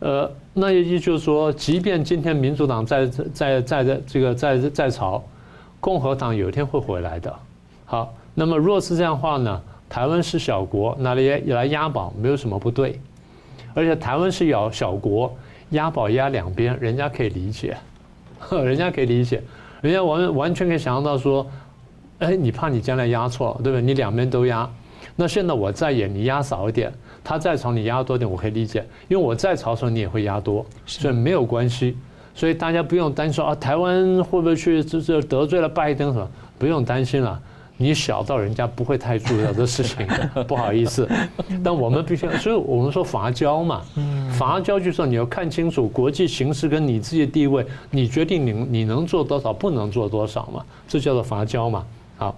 [0.00, 5.22] 呃，那也就是说，即便今天民主党在在在在这个在在朝，
[5.80, 7.34] 共和党有一天会回来的。
[7.86, 13.00] 好，那么若是这样的话呢，台湾是小国，那里也来押宝没有什么不对。
[13.74, 15.34] 而且台湾是小小国，
[15.70, 17.76] 押宝押两边，人家可以理解，
[18.50, 19.42] 人家可以理解，
[19.80, 21.46] 人家完完全可以想象到说。
[22.20, 23.80] 哎，你怕你将来押错，对不对？
[23.80, 24.70] 你两边都押，
[25.16, 26.90] 那现在我在演，你押少一点；
[27.24, 31.96] 他在朝，你押多点，我可以理解，因为我在朝的时候，你也会押多，所以没有关系。
[32.34, 36.30] 所以大家不用担心说啊，台湾会不会去就是得罪了拜登什么？
[36.58, 37.40] 不用担心了，
[37.82, 40.06] 你小到人家不会太注意到这事情，
[40.46, 41.08] 不好意思。
[41.64, 43.80] 但我们必须，所以我们说伐交嘛，
[44.38, 51.86] 伐交就是说你要看清楚国际形势跟你自己的地位，你决定你你能做多少，不能做多少嘛，这叫做伐交嘛。
[52.18, 52.36] 好，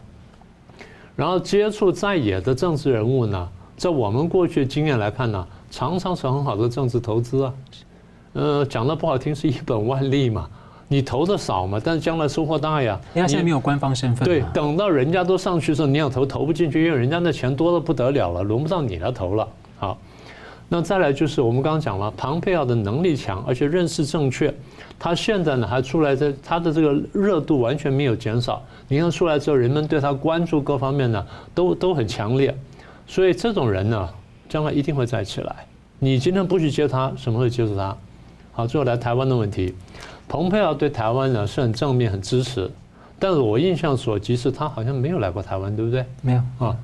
[1.16, 7.52] 然后接触在野的政治人物呢，在我们过去的经验来看呢，常常是很好的政治投资啊。
[8.34, 10.48] 呃，讲的不好听是一本万利嘛，
[10.92, 13.00] 你投的少嘛，但是将来收获大呀。
[13.14, 14.28] 人家现在没有官方身份。
[14.28, 19.48] 对，等到人家都上去的时候，你想投投不进去，因为人家那钱多的不得了了，轮不到你来投了。
[19.78, 19.96] 好。
[20.68, 24.52] 那再来就是我们刚刚讲了，庞佩奥的能力强，而且认识正确。
[24.98, 28.62] 他现在呢还出来，在他的这个热度完全没有减少。
[28.88, 32.54] 你看出来之后，人们对他关注各方面呢都都很强烈。
[33.06, 34.08] 所以这种人呢，
[34.48, 35.54] 将来一定会再起来。
[35.98, 37.96] 你今天不去接他，什么时候接住他？
[38.52, 39.74] 好，最后来台湾的问题，
[40.32, 42.70] 庞佩奥对台湾呢是很正面、很支持。
[43.18, 46.06] 但是我印象所及是，他好像没有来过台湾，对不对？
[46.22, 46.74] 没有啊。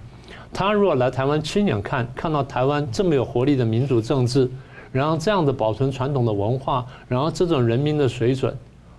[0.53, 4.51] 他如果来台湾亲眼看，看到台湾这么有活力的民主政治，
[4.93, 8.55] 然后这样的保存传统的文化，然后这种人民的水准，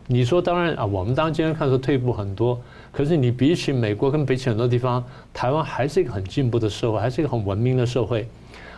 [0.08, 2.60] 你说当然啊，我们当然今天看说退步很多，
[2.92, 8.28] 可是你比起美国跟比起很多地方，台湾还是一个很进步的社会，还是一个很文明的社会。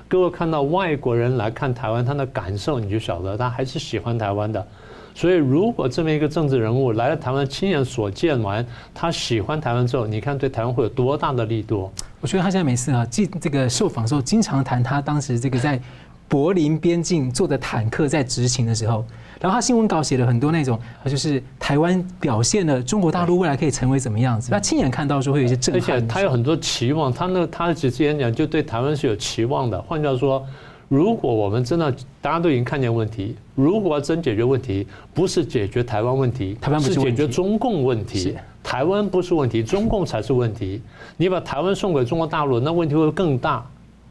[0.10, 4.68] 各位看到外国人来看台湾，他的感受你就晓得，他还是喜欢台湾的。
[5.14, 11.92] 所以，如果这么一个政治人物来了台湾，亲眼所见完，他喜欢台湾之后，你看对台湾会有多大的力度？
[12.22, 15.80] 我觉得他现在没事啊，记这个受访的时候经常谈他当时这个在
[16.28, 19.06] 柏林边境坐的坦克在执勤的时候，
[19.40, 30.46] 然后他新闻稿写了很多那种，就是台湾表现了中国大陆未来可以成为怎么样子，他亲眼看到说会有一些震撼，而且他有很多期望，他那他几次演讲就对台湾是有期望的，换句话说。
[30.92, 31.90] 如果我们真的
[32.22, 40.82] 大家都已经看见问题，如果要真解决问题，不是解决台湾问题，台湾不是解决中共问题，台湾不是问题，中共才是问题。
[41.16, 43.66] 你把台湾送给中国大陆，那问题会更大，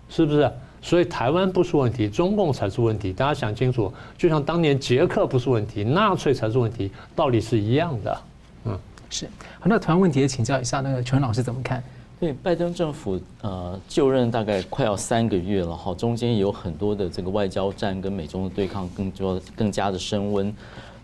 [0.09, 0.51] 是不是？
[0.81, 3.13] 所以台湾不是问题，中共才是问题。
[3.13, 8.21] 大家想清楚，就像当年捷克不是问题，纳粹才是问题，道理是一样的。
[8.65, 8.79] 嗯，
[9.11, 9.27] 是。
[9.59, 11.85] 好，那台湾问题也请教一下那个全老师怎么看？
[12.21, 20.55] 对，拜登政府呃就任大概快要三个月了哈，中间有很多的这个外交战跟美中的对抗更多更加的升温。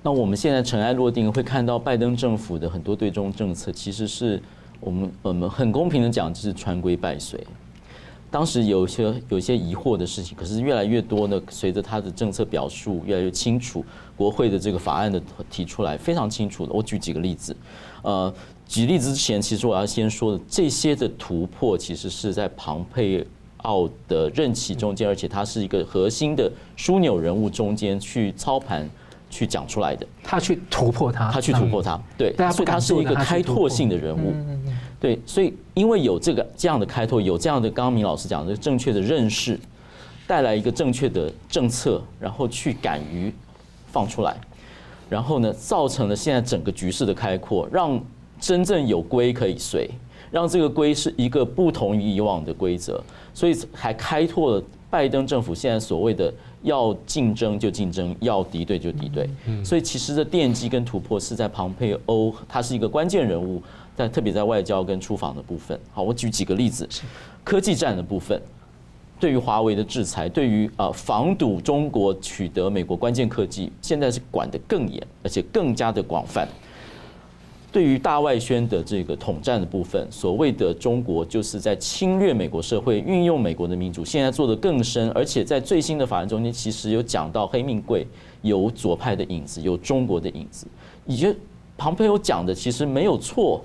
[0.02, 4.38] 那我们现在尘埃落定，会看到拜登政府的很多对中政策，其实是
[4.78, 7.42] 我们我们很公平的讲，就是川规败随。
[8.30, 13.82] 当时有些有些疑惑的事情，可是越来越多呢，随着他的政策表述越来越清楚，
[14.18, 15.18] 国会的这个法案的
[15.50, 16.74] 提出来非常清楚的。
[16.74, 17.56] 我举几个例子，
[18.02, 18.30] 呃。
[18.68, 23.24] 举例之前，其实我要先说的，这些的突破其实是在庞佩
[23.58, 28.88] 奥的任期中间，而且他是一个核心的枢纽人物中间去操盘、
[29.30, 30.06] 去讲出来的。
[30.22, 34.34] 他去突破他，他去突破他，对，所以他是一个开拓性的人物。
[34.98, 39.58] 对，所以因为有这个这样的开拓，有这样的刚刚明老师讲的正确的认识，
[40.26, 43.32] 带来一个正确的政策，然后去敢于
[43.92, 44.36] 放出来。
[45.08, 48.00] 然后呢，造成了现在整个局势的开阔，让
[48.46, 49.90] 真正有规可以随，
[50.30, 53.02] 让这个规是一个不同于以往的规则，
[53.34, 56.32] 所以还开拓了拜登政府现在所谓的
[56.62, 59.28] 要竞争就竞争，要敌对就敌对。
[59.64, 63.60] 所以其实的奠基跟突破是在庞佩欧，他是一个关键人物，
[63.96, 65.76] 在特别在外交跟出访的部分。
[65.92, 66.88] 好，我举几个例子，
[67.42, 68.40] 科技战的部分。
[69.18, 76.46] 对于华为的制裁，对于啊防堵中国取得美国关键科技，现在是管得更严，而且更加的广泛。
[77.76, 88.06] 对于大外宣的这个统战的部分，所谓的中国就是在侵略美国社会，运用美国的民主，现在做的更深，而且在最新的法案中间，其实有讲到黑命贵
[88.40, 90.66] 有左派的影子，有中国的影子。
[91.04, 91.38] 你觉得
[91.76, 93.62] 庞培有讲的其实没有错。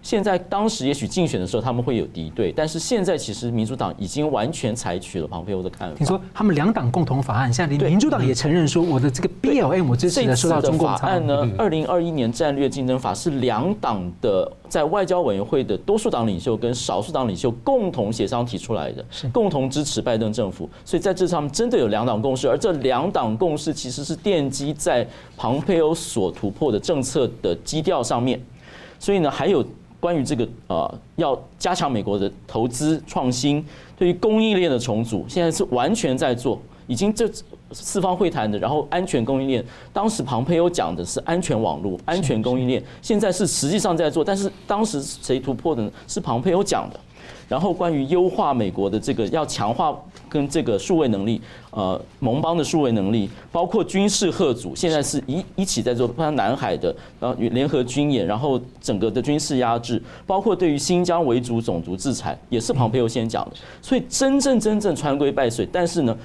[0.00, 5.96] 现在当时也许竞选的时候他们会有敌对，但是现在其实民主党已经完全采取了庞佩欧的看法。
[5.96, 10.88] 听说他们两党共同法案，现在连民主党也承认说，我的这个 BLM 我支持的受到中共。
[10.90, 20.70] 的法案呢，二零二一年战略竞争法是两党的在外交委员会的多数党领袖跟少数党领袖共同协商提出来的，共同支持拜登政府。
[20.84, 25.06] 所以在这上面真的有两党共识，而这两党共识其实是奠基在
[25.36, 28.40] 庞佩欧所突破的政策的基调上面。
[28.98, 29.62] 所以呢，还有。
[30.00, 33.64] 关于这个呃，要加强美国的投资创新，
[33.96, 37.28] 对于供应链的重组，现在是完全在做，已经这
[37.72, 45.90] 四方会谈的，然后安全供应链，当时庞培欧讲的是安全网络、安全供应链，现在是实际上在做，但是当时谁突破的呢？
[46.06, 47.00] 是庞培欧讲的。
[47.48, 49.96] 然后关于优化美国的这个要强化
[50.28, 63.52] 跟这个数位能力，呃，盟邦的数位能力，包括军事贺组，现在是一一起在做，包括南海的，然后联合军演，然后整个的军事压制，包括对于新疆维族种族制裁，也是庞培欧先讲的。
[63.80, 66.16] 所以真正真正穿规败水，但是呢，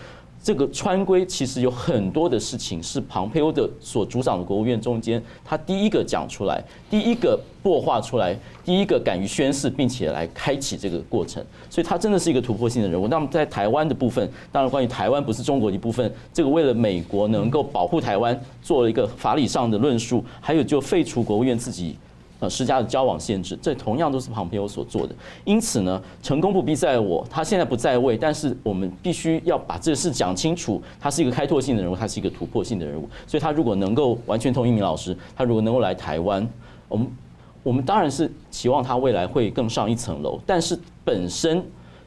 [0.44, 13.08] 这个川规其实有很多的事情是庞佩欧的所主掌的国务院中间，他第一个讲出来，第一个擘画出来，第一个敢于宣誓，并且来开启这个过程，所以他真的是一个突破性的人物。
[13.08, 21.96] 那么在台湾的部分，当然关于台湾不是中国一部分，这个为了美国能够保护台湾，做了一个法理上的论述，还有就废除国务院自己。
[22.44, 25.16] 呃，施加的交往限制，这同样都是庞佩欧所做的。
[25.46, 30.82] 因此呢，成功不必在我，他现在不在位，但是我们必须要把这个事讲清楚。
[31.00, 33.08] 他是一个开拓性的人物，他是一个突破性的人物。
[33.26, 36.46] 所以他如果能够完全同意明老师，他如果能够来台湾，
[36.90, 37.08] 我们
[37.64, 40.38] 我们当然是期望他未来会更上一层楼。
[40.46, 41.64] 但是本身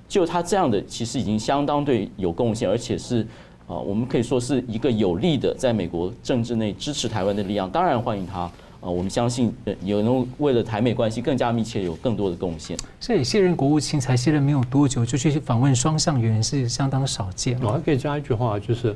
[0.06, 3.26] 就他这样的，其实已经相当对有贡献，而且是
[3.66, 7.70] 啊，我们可以说是一个有力的在美国政治内支持台湾的力量。
[7.70, 8.50] 当然欢迎他。
[8.86, 12.78] 啊，我们相信，呃，有能为了台美关系更加密切，有更多的贡献。
[13.00, 17.58] 所以卸任国务卿才卸任没有多久，就去访问双向员是相当少见。
[17.60, 18.94] 我还可以加一句话，就是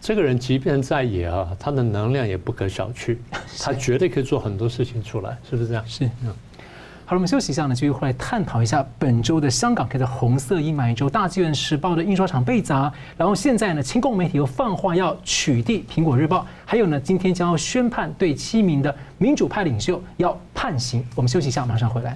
[0.00, 3.16] 这个人即便在野啊，他的能量也不可小觑，
[3.60, 5.86] 他绝对可以做很多事情出来，是不是这样？
[5.86, 6.34] 是，嗯。
[7.08, 21.02] 好了，我们休息一下呢，继续回来探讨一下本周的香港可以在红色阴霾周，大纪元时报的印刷厂被砸，然后现在呢，亲共媒体又放话要取缔苹果日报，还有呢，今天将要宣判对七名的民主派领袖要判刑。
[21.14, 22.14] 我们休息一下，马上回来。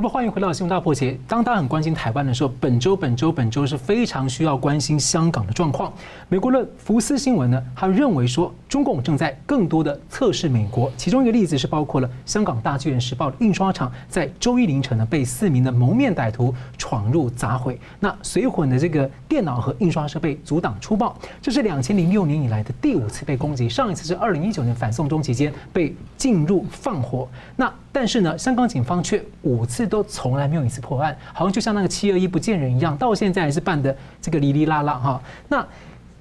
[0.00, 1.18] 好，欢迎回到新闻大破解。
[1.26, 5.92] 当大家很关心台湾的时候，本周、本周、本周是非常需要关心香港的状况。
[6.28, 10.88] 美国的福斯新闻呢，他认为说，中共正在更多的测试美国。
[10.96, 21.18] 其中一个例子是包括了香港大纪元时报的印刷厂，在周一凌晨呢，被四名的蒙面歹徒闯入砸毁，那随混的这个电脑和印刷设备阻挡出爆。
[21.42, 27.26] 这是两千零六年以来的第五次被攻击，上一次是二零一九年反送中期间被进入放火。
[27.56, 27.68] 那
[28.00, 35.20] 但是呢，香港警方却五次都从来没有一次破案，好像就像那个七二一不见人一样，到现在还是办的这个哩哩啦啦哈。
[35.48, 35.66] 那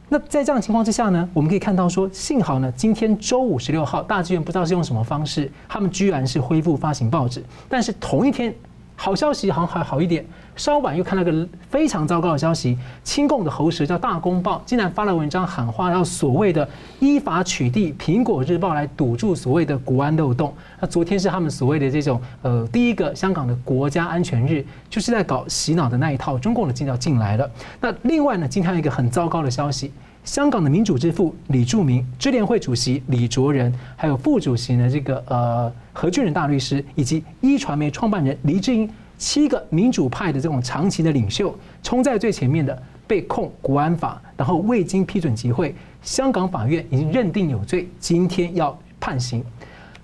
[0.10, 8.52] 那在这样的情况之下呢，我们可以看到说，幸好呢，今天周五十六号，大剧院不知道是用什么方式，他们居然是恢复发行报纸，但是同一天。
[9.00, 16.68] 好消息好像还好一点，稍晚又看到个非常糟糕的消息，亲共的喉舌叫《大公报》竟然发了文章喊话，要所谓的
[17.00, 20.52] 依法取缔《苹果日报》来堵住所谓的国安漏洞。
[20.82, 27.50] 那昨天是他们所谓的这种呃第一个香港的国家安全日，就是在搞洗脑的那一套，中共的进要进来了。
[27.80, 29.94] 那另外呢，今天有一个很糟糕的消息，
[30.24, 35.72] 香港的民主之父李柱铭、支联会主席李卓人，还有副主席呢这个呃。
[36.00, 38.88] 何俊仁大律师以及一传媒创办人黎智英，
[39.18, 45.74] 七个民主派的这种长期的领袖，冲在最前面的被控国安法，然后未经批准集会，
[46.04, 49.44] 香港法院已经认定有罪，今天要判刑。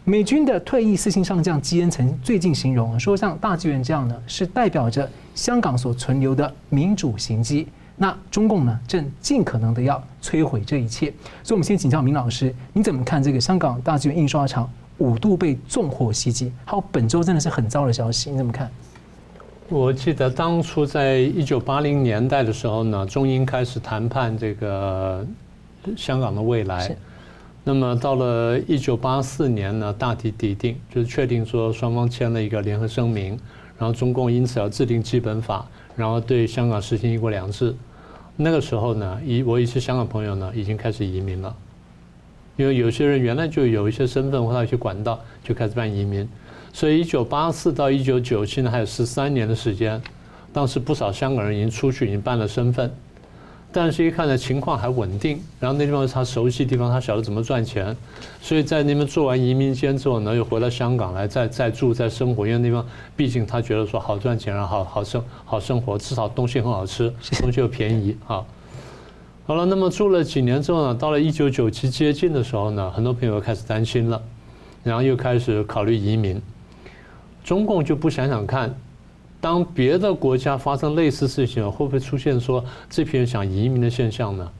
[0.03, 7.67] 美军的退役四星上将基恩曾最近形容说，像大纪元这样呢，是代表着香港所存留的民主行迹。
[7.95, 11.13] 那中共呢，正尽可能的要摧毁这一切。
[11.43, 14.67] 所以，我们先请教明老师，你怎么看这个香港大纪元印刷厂
[14.99, 16.51] 五度被纵火袭击？
[16.65, 18.69] 还有本周真的是很糟的消息，你怎么看？
[19.69, 25.25] 我记得当初在一九八零年代的时候呢，中英开始谈判这个
[25.97, 26.95] 香港的未来。
[27.63, 33.39] 那么到了一九八四年呢，大体底定，就是确定说双方签了一个联合声明，
[33.77, 35.65] 然后中共因此要制定基本法，
[35.95, 37.73] 然后对香港实行一国两制。
[38.35, 41.55] 那个时候呢，一我一些香港朋友呢已经开始移民了，
[42.56, 46.28] 因为有些人原来就有一些身份或者一些管道就开始办移民，
[46.72, 50.01] 所以一九八四到一九九七呢还有十三年的时间，
[50.51, 52.93] 当时不少香港人已经出去已经办了身份。
[53.76, 57.97] 但是，一看呢，情况还稳定，然后那地方是他熟悉的地方，他晓得怎么赚钱，
[58.39, 62.86] 所以在那边做完移民监之后呢，又回到香港来再再住再生活，因为那地方
[63.16, 68.45] 毕竟他觉得说好赚钱，然后好好生好生活，至少东西很好吃，东西又便宜啊。
[69.45, 74.21] 好了，那么住了几年之后呢，到了一九九七接近的时候呢，很多朋友开始担心了，
[74.83, 76.41] 然后又开始考虑移民，
[77.43, 78.73] 中共就不想想看。
[79.41, 84.51] 当别的国家发生类似事情，会不会出现说这批人想移民的现象呢？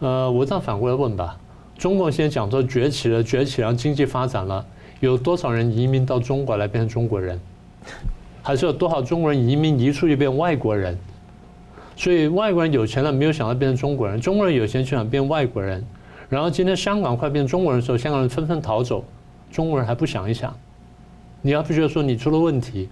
[0.00, 1.38] 呃，我这样反过来问吧：
[1.78, 4.62] 中国现在讲说崛起了，崛起了，经济发展了，
[5.00, 7.40] 有多少人移民到中国来变成中国人？
[8.42, 10.98] 还是有多少中国人移民移出去变外国人？
[11.98, 15.84] 所以外国人有钱了，没有想到变成中国人；中国人有钱就想变外国人。
[16.28, 19.04] 然后今天香港快变中国人的时候，香港人纷纷逃走，
[19.50, 20.56] 中国人还不想一想？
[21.42, 22.88] 你要不觉得说你出了问题？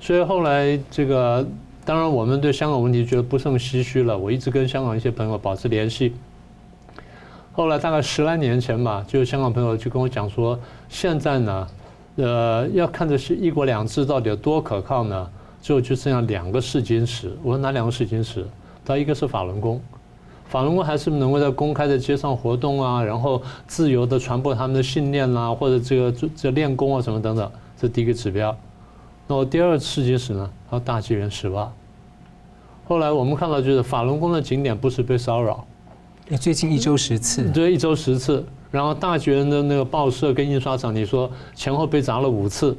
[0.00, 1.46] 所以后来这个，
[1.84, 4.18] 当然我们对香港问题觉得不胜唏嘘了。
[4.18, 6.12] 我一直跟香港一些朋友保持联系。
[7.52, 10.58] 后来大概十来年前吧，就香港朋友就跟我讲说，
[10.88, 11.68] 现在呢，
[12.16, 15.30] 呃，要看这些一国两制到底有多可靠呢？
[15.68, 17.30] 最后就剩下两个试金石。
[17.42, 18.42] 我说哪两个试金石？
[18.86, 19.78] 他一个是法轮功，
[20.46, 28.56] 法轮功还是能够在公开的街上活动啊，然后自由的传播他们的信念啦、啊，或者这个这练功啊什么等等，这第一个指标。
[29.26, 30.50] 那我第二个试金石呢？
[30.70, 31.70] 还有大纪元时报。
[32.86, 35.66] 后来我们看到，就是法轮功的景点不时被骚扰，
[36.40, 38.42] 最近一周十次，对，一周十次。
[38.70, 42.74] 然后大纪元的那个报社跟印刷厂，你说前后被砸了五次，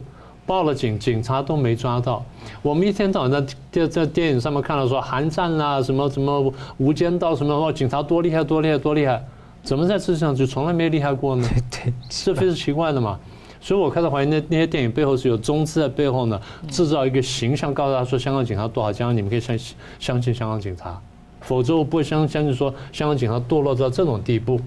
[0.50, 2.26] 报了警，警察都没抓到。
[2.64, 3.40] 我们一天到晚在
[3.70, 9.24] 电在电影上面看到说寒战啊，什么什么无间道什么，哦，警察多厉害，多厉害，多厉害，
[9.62, 11.48] 怎么在世界上就从来没厉害过呢？
[11.70, 13.20] 对对，这非常奇怪的嘛。
[13.62, 21.00] 所以我开始怀疑那那些电影背后是有中资在背后呢，制造一个形象，告诉他说香港警察多好，将来你们可以相信相信香港警察，
[21.42, 24.60] 否则我不会相相信说香港警察堕落到这种地步。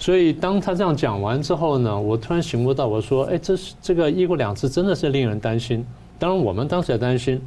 [0.00, 5.86] 所以当他这样讲完之后呢，我突然醒悟到，我说，哎，这是这个一国两制真的是令人担心。
[6.18, 7.38] 当然我们当时也担心。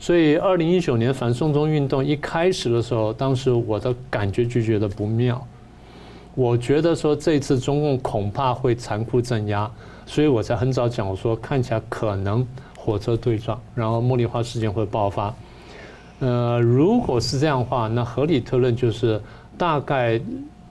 [0.00, 5.40] 所以二零一九年反送中运动一开始的时候，当时我的感觉就觉得不妙。
[6.34, 9.70] 我觉得说这次中共恐怕会残酷镇压。
[10.04, 15.32] 所以我才很早讲，我说看起来可能火车对撞，然后茉莉花事件会爆发。
[16.18, 19.18] 呃，如果是这样的话，那合理推论就是
[19.56, 20.20] 大概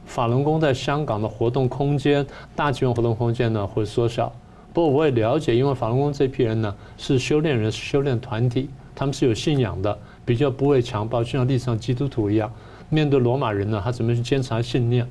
[0.06, 2.26] 法轮功在香港的活动空间、
[2.56, 4.32] 大纪元活动空间呢会缩小。
[4.74, 12.52] 不过我也了解，因为法轮功这批人呢是修炼人、是修炼团体，他们是有信仰的，比较不会强暴，就像历史上基督徒一样，
[12.90, 15.08] 面对罗马人呢，他怎么去坚持信念？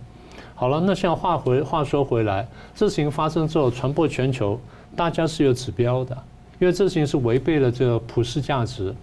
[0.55, 4.59] 好了，那现在话回话说回来，这事情发生之后传播全球，
[4.95, 6.17] 大家是有指标的，
[6.59, 8.95] 因为这事情是违背了这个普世价值。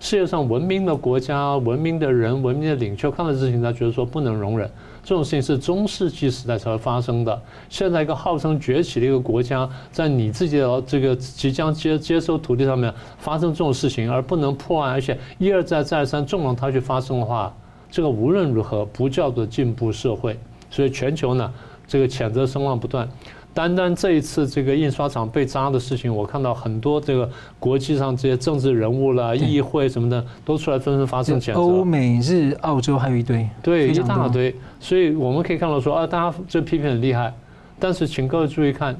[0.00, 4.70] 世界上文明的国家、文明的人、文明的领袖看到事情，他觉得说不能容忍。
[5.04, 7.42] 这种事情是中世纪时代才会发生的。
[7.68, 17.54] 现在一个号称崛起的一个国家，在你自己的这个即将接接收土地上面发生这种事情，而不能破案，而且一而再再而三纵容它去发生的话，
[17.90, 20.38] 这个无论如何不叫做进步社会。
[20.70, 21.52] 所以全球呢，
[21.86, 23.06] 这个谴责声浪不断。
[23.54, 27.30] 单单这一次这个印刷厂被砸的事情，我看到很多这个
[27.60, 31.60] 国际上这些政治人物啦、议会什么的，都出来纷纷发声谴责。
[31.60, 34.52] 欧美日澳洲还有一堆，对，一大堆。
[34.80, 37.32] 所以我们可以看到说啊，大家这批评很厉害，
[37.78, 38.96] 但是请各位注意看，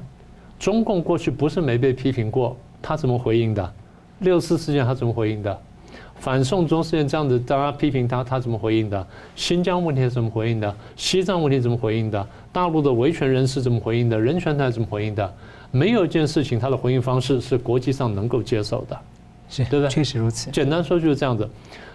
[0.57, 3.73] 中共过去不是没被批评过，他怎么回应的？
[4.19, 5.59] 六四事件他怎么回应的？
[6.25, 9.07] 反送中事件这样子，大家批评他，他怎么回应的？
[9.35, 10.75] 新疆问题是怎么回应的？
[10.95, 12.27] 西藏问题怎么回应的？
[12.51, 14.19] 大陆的维权人士怎么回应的？
[14.19, 15.33] 人权团怎么回应的？
[15.69, 18.97] 没有一件事情他的回应方式是国际上能够接受的。
[19.47, 19.89] 是，对不对？
[19.91, 20.49] 确实如此。
[20.49, 21.47] 简单说就是这样子。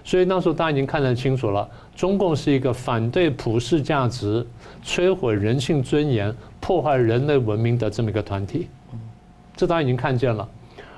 [0.05, 4.47] 所以那时候大家已经看得清楚了，中共是一个反对普世价值、
[4.85, 8.69] 摧毁人性尊严、破坏人类文明的这么一个团体。
[9.57, 10.49] 这大家已经看见了。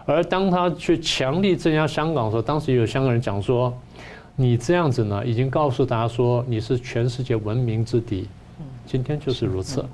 [0.04, 3.72] 而当他去强力镇压香港的时候，当时也有香港人讲说
[4.36, 8.28] ：“你这样子呢，已经告诉大家说你是全世界文明之敌。”
[8.86, 9.84] 今天就是如此。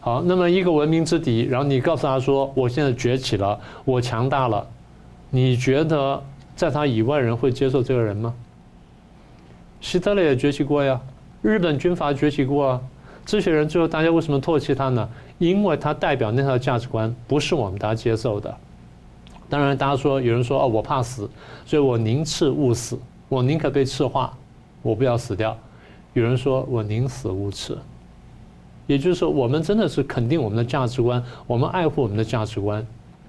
[0.00, 4.66] 好，那么一个文明之敌，然后你告诉他说：“我现在崛起了，我强大了。”
[5.30, 6.22] 你觉得？
[6.56, 8.34] 在他以外人会接受这个人吗？
[9.80, 11.00] 希特勒也崛起过呀，
[11.40, 12.80] 日本军阀崛起过啊，
[13.24, 15.08] 这些人最后大家为什么唾弃他呢？
[15.38, 18.52] 因为他代表那套价值观不是我们大家接受的。
[19.48, 21.28] 当然，大家说有人说哦，我怕死，
[21.64, 24.32] 所以我宁赐勿死，我宁可被赤化，
[24.82, 25.56] 我不要死掉。
[26.12, 27.78] 有人说我宁死勿赤，
[28.86, 32.84] 也就是说，我们真的是肯定我们的价值观，我们爱护我们的价值观。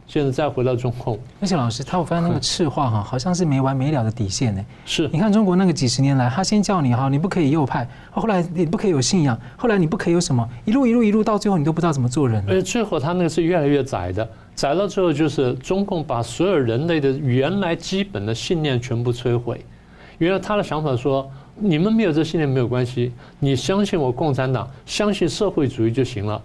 [0.07, 4.65] 现在再回到中共，而且老师，他我发现那个赤化哈，好像是没完没了的底线呢。
[4.83, 12.43] 是，你看中国那个几十年来，他先叫你哈，你不可以右派，后来你不可以有信仰，后来你不可以有什么，一路一路一路到最后，你都不知道怎么做人。
[12.47, 14.27] 而且最后他那个是越来越窄的，
[14.59, 19.63] 窄到最后就是中共把所有人类的原来基本的信念全部摧毁。
[20.17, 26.41] 原来他的想法说，你们没有这信念没有关系，你相信我共产党，相信社会主义就行了。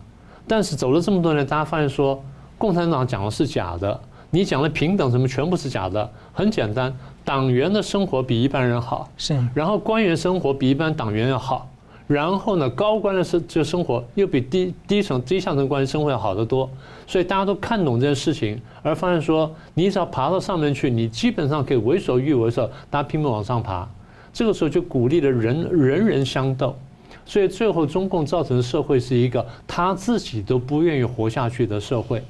[0.47, 2.23] 但是走了这么多年，大家发现说。
[2.57, 4.01] 共产党讲的是假的，
[4.31, 6.09] 你讲的平等什么全部是假的。
[6.33, 9.37] 很简单，党员的生活比一般人好，是。
[9.53, 11.69] 然后官员生活比一般党员要好，
[12.07, 16.69] 然后呢，高官的生这生活又比低低层低下层官员生活要好得多。
[17.07, 23.89] 所以大家都看懂这件事情，而发现说，你只要爬到上面去，你基本上可以为所欲为的时候，大家拼命往上爬。
[24.33, 26.77] 这个时候就鼓励了人人人相斗，
[27.25, 32.23] 所以最后中共造成的社会是一个他自己都不愿意活下去的社会。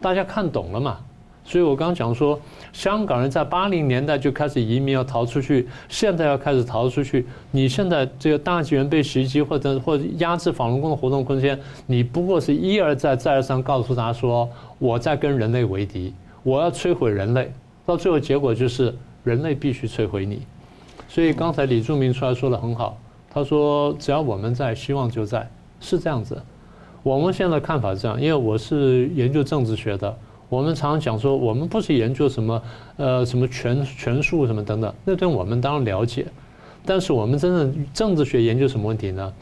[0.00, 0.98] 大家看懂了嘛？
[1.44, 2.38] 所以我刚刚讲说，
[2.72, 7.26] 香港人在八零年代就开始移民要逃出去，现在要开始逃出去。
[7.50, 17.52] 你现在这个大纪元被袭击或者或者压制法轮功的活动空间，你不过是一而再再而三告诉他说，我在跟人类为敌，我要摧毁人类，
[17.84, 20.42] 到最后结果就是人类必须摧毁你。
[21.08, 22.96] 所以刚才李柱铭出来说的很好，
[23.30, 25.46] 他说只要我们在，希望就在，
[25.80, 26.40] 是这样子。
[27.02, 30.16] 我们现在看法是这样，因为我是研究政治学的，
[30.52, 32.62] 我们常常讲说，我们不是研究什么
[32.98, 36.26] 呃什么权权术什么等等，那对我们当然了解，
[36.84, 39.32] 但是我们真正政治学研究什么问题呢？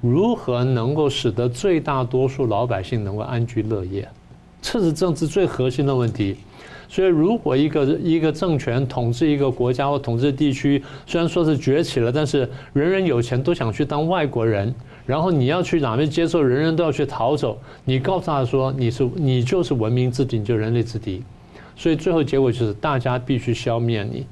[0.00, 4.08] 如何能够使得最大多数老百姓能够安居乐业，
[4.62, 6.36] 这是政治最核心的问题。
[6.88, 14.72] 所以，如果一个一个政权统治一个国家或统治地区，虽然说是崛起了，但是人人有钱都想去当外国人。
[15.06, 17.58] 然后你要去哪边接受，人人都要去逃走。
[17.84, 21.22] 你告诉他说你是你就是文明之敌，你就人类之敌。
[21.76, 24.26] 所以最后结果就是大家必须消灭你。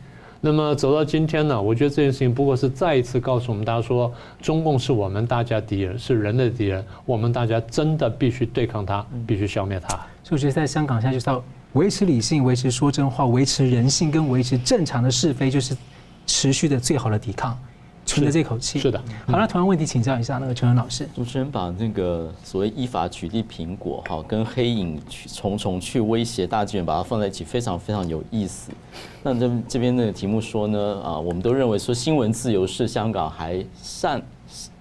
[0.44, 6.84] 那么走到今天呢，我觉得这件事情不过是再一次告诉我们大家说，中共是我们大家敌人，是人类的敌人。
[7.04, 9.88] 我们大家真的必须对抗他，必须消灭他。
[10.24, 11.40] 所以我觉得在香港现在就是要
[11.74, 15.76] 维持理性，维持说真话，维持人性，跟维持正常的是非，就是
[16.26, 17.56] 持续的最好的抵抗。
[18.12, 18.98] 存着这口气，是的。
[19.26, 21.08] 好，那同样问题请教一下那个陈恩老师。
[21.14, 25.00] 主持人把那个所谓依法取缔苹果，哈，跟黑影
[25.32, 28.70] 重重去威胁大纪元，把它放在一起，非常非常有意思。
[29.22, 34.20] 那这这边那个题目说呢，啊，我们都认为说新闻自由是香港还善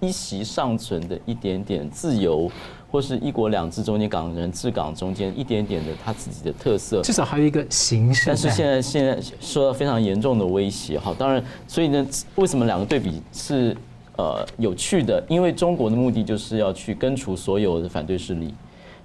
[0.01, 2.51] 一息尚存的一点点自由。
[2.91, 8.25] 或是一国两制中间，港人治港中间一点点的他自己的特色，至少还有一个形式。
[8.27, 13.75] 但是现在现在受到非常严重的威胁，哈，当然，所以呢，为什么两个对比是
[14.17, 15.23] 呃有趣的？
[15.29, 18.53] 因为中国的目的就是要去根除所有的反对势力，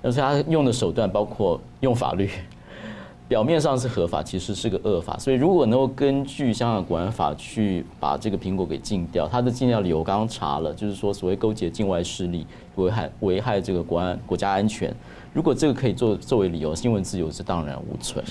[0.03, 2.29] 而且他用的手段包括用法律。
[3.29, 5.19] 表面上是合法，其实是个恶法。
[5.19, 12.47] 所以，如果能够根据香港国安法去把这个苹果给禁掉，它的禁掉理由刚刚查了，就是说所谓勾结境外势力，
[12.77, 14.95] 危害危害这个国安国家安全。
[15.33, 18.25] 如果这个可以作作为理由，新闻自由是荡然无存。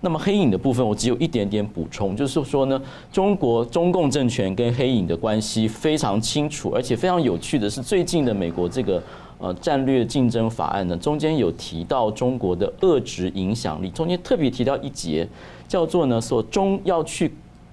[0.00, 2.80] 那么黑影的部分，我只有一点点补充，就是说呢，
[3.12, 9.02] 中国中共政权跟黑影的关系非常清楚，而且非常有趣的是，最近的美国这个。
[9.38, 15.28] 呃，战略竞争法案呢，中间有提到中国的遏制影响力，中间特别提到一节，
[15.68, 17.30] 叫做呢，所中要去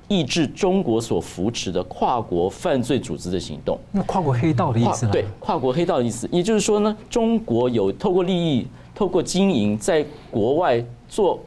[0.09, 3.79] 抑制中国所扶持的跨国犯罪组织的行动。
[3.93, 5.07] 那跨国黑道的意思？
[5.07, 11.39] 对，跨国黑道的意思，也就是说呢，中国有透过利益、透过经营，在国外做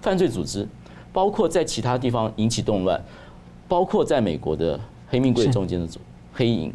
[0.00, 0.66] 犯罪组织，
[1.12, 3.00] 包括在其他地方引起动乱，
[3.68, 5.86] 包括在美国的黑命贵中间的
[6.32, 6.72] 黑影。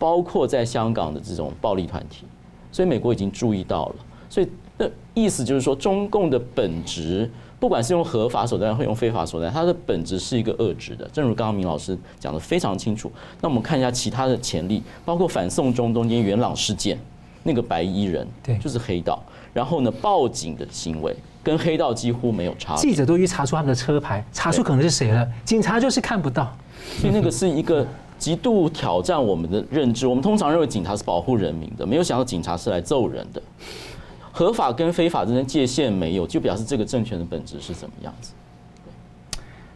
[0.00, 2.24] 包括在香港的这种暴力团体，
[2.72, 3.96] 所以美国已经注意到了。
[4.30, 4.48] 所以
[4.78, 11.06] 那意思就是说，中共的本质不管是用合法手段或用非法手段，它的本质是一个遏制的。
[11.12, 13.12] 正如刚刚明老师讲的非常清楚。
[13.42, 16.98] 那我们看一下其他的潜力，包括反送中中间元朗事件，
[17.42, 19.22] 那个白衣人对，就是黑道。
[19.52, 22.76] 然后呢，报警的行为跟黑道几乎没有差。
[22.76, 26.56] 记者都去查出他们的车牌，查出可能是谁了，警察就是看不到。
[26.98, 27.86] 所以那个是一个
[28.18, 30.06] 极度挑战我们的认知。
[30.06, 33.42] 我们通常认为警察是保护人民的，没有想到警察是来揍人的。
[34.32, 38.32] 合法跟非法之间界限没有，就表示这个政权的本质是怎么样子？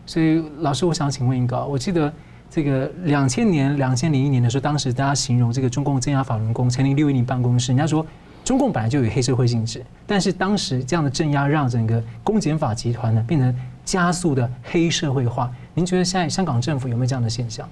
[0.06, 2.12] 所以老师，我想请问一个，我记得
[2.54, 8.06] 这个两千年、两千零一年的时候，当时大家形容这个中共镇压法轮功，成立六一零办公室，人家说
[8.44, 13.52] 中共本来就有黑社会性质，但是当时这样的镇压让整个公检法集团呢变成
[13.84, 15.50] 加速的黑社会化。
[15.74, 17.68] 您觉得现在香港政府有没有这样的现象？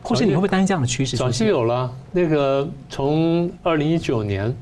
[0.00, 1.16] 或是你会不会担心这样的趋势？
[1.16, 4.54] 早期有了，那个从二零一九年。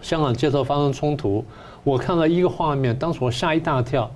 [0.00, 1.44] 香港街头发生冲突，
[1.84, 4.10] 我看到一个画面，当时我吓一大跳，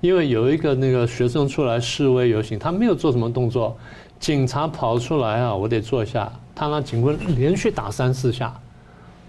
[0.00, 3.78] 因为有一个那个学生出来示威游行，他没有做什么动作，
[4.18, 8.52] 警察跑出来啊，我得坐下，他让警棍连续打三四下，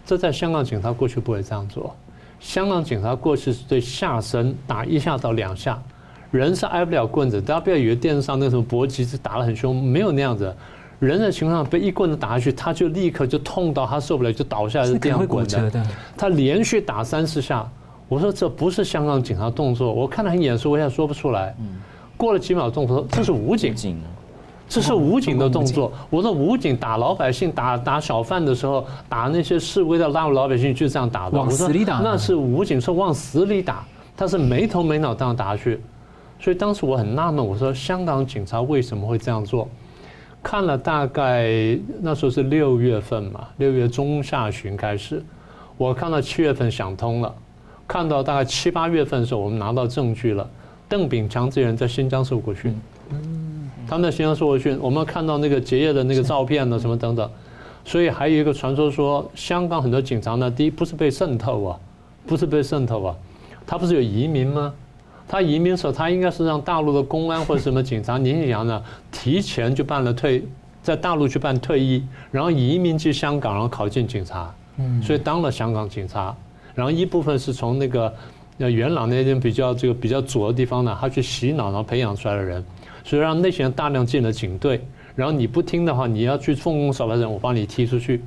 [0.05, 1.95] 这在香港警察过去不会这样做，
[2.39, 5.81] 香港警察过去是对下身打一下到两下，
[6.31, 10.53] 人是挨不了棍子，大家不要以为电视上那什么搏击是打得很凶，没有那样子。
[10.99, 15.85] 人的情况下被一棍子打下去，他就立刻就痛到他受不了，就倒下来是这样滚的。
[16.17, 17.65] 他连续打三四下，
[18.09, 21.55] 我说这不是香港警察动作，我看得很眼熟，我也说不出来。
[22.17, 23.73] 过了几秒钟，说这是武警，
[24.69, 25.91] 这是武警的动作。
[26.09, 31.37] 我说武警打老百姓、打打小贩的时候，打那些示威的拉老百姓就这样打的。
[31.37, 33.83] 往死里打，那是武警是往死里打，
[34.15, 35.81] 他是没头没脑这样打下去。
[36.39, 39.67] 所以当时我很纳闷，我说香港警察为什么会这样做？
[40.41, 41.49] 看了大概
[41.99, 45.21] 那时候是六月份嘛，六月中下旬开始，
[45.75, 47.35] 我看到七月份想通了，
[47.85, 50.49] 看到大概七八月份的时候，我们拿到证据了，
[50.87, 52.73] 邓炳强这人在新疆受过训，
[53.09, 53.38] 嗯，
[53.89, 57.27] 他们在新疆受过训，我们看到那个结业的那个照片呢，什么等等，
[57.83, 61.79] 所以还有一个传说说，香港很多警察呢，第一不是被渗透啊，
[62.27, 63.15] 不是被渗透啊，
[63.65, 64.71] 他不是有移民吗？
[65.27, 70.43] 他移民的时候，他应该是让大陆的公安或者什么警察，你想呢，提前就办了退，
[70.83, 76.35] 在大陆去办退役，然后移民去香港，然后考进警察，嗯，所以当了香港警察，
[76.75, 78.13] 然后一部分是从那个
[78.59, 82.65] 呃元朗那边比较这个比较左的地方呢，他去洗脑，然后培养出来的人，
[83.09, 84.85] 所以让那些人大量进了警队，
[85.15, 88.23] 然后你不听的话，你要去奉公守法的人，我帮你踢出去，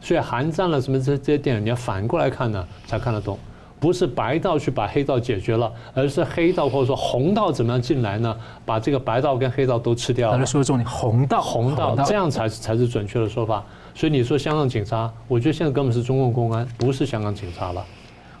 [0.00, 3.36] 所以韩战了什么这这些电影，你要反过来看呢，才看得懂。
[3.80, 8.36] 不是白道去把黑道解决了，而是黑道或者说红道怎么样进来呢？
[8.64, 10.46] 把这个白道跟黑道都吃掉了。
[10.46, 13.64] 说重点，红道，红道，这样才是才是准确的说法。
[13.92, 17.84] 所以你说香港警察，我觉得现在根本是中共公安，不是香港警察了。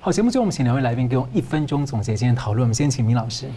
[0.00, 2.62] 好，节目最后我们请两位来宾给我一分钟总结今天讨论。
[2.62, 3.48] 我们先请明老师。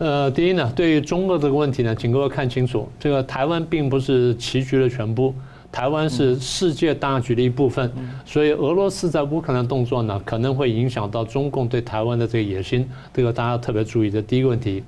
[0.00, 5.34] 呃，第一呢，对于中俄这个问题呢，请各位看清楚，这个台湾并不是棋局的全部。
[5.70, 7.92] 台湾是世界大局的一部分，
[8.24, 14.82] 所以俄罗斯在乌克兰动作呢，可能会影响到中共对台湾的这个野心，这个大家特别注意的第一个问题。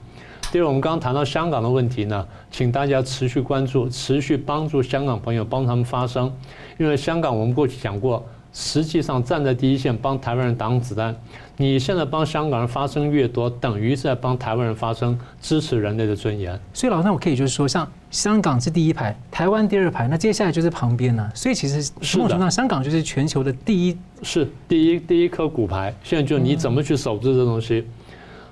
[0.50, 6.32] 第二，我们刚刚谈到香港的问题呢，请大家持续关注，持续帮助香港朋友，帮他们发声，
[6.78, 8.26] 因为香港我们过去讲过。
[8.52, 11.14] 实际上站在第一线帮台湾人挡子弹，
[11.56, 16.58] 你现在帮香港人发声越多，等于是在帮台湾人发声，支持人类的尊严。
[16.74, 21.30] 所以老师，那我可以就是说，像香港是第一排，台湾第二排，那接下来就是旁边呢。
[21.34, 25.94] 所以其实某种程度上，香港就是全球的第一，是第一第一颗骨牌。
[26.02, 27.86] 现在就你怎么去守住这东西？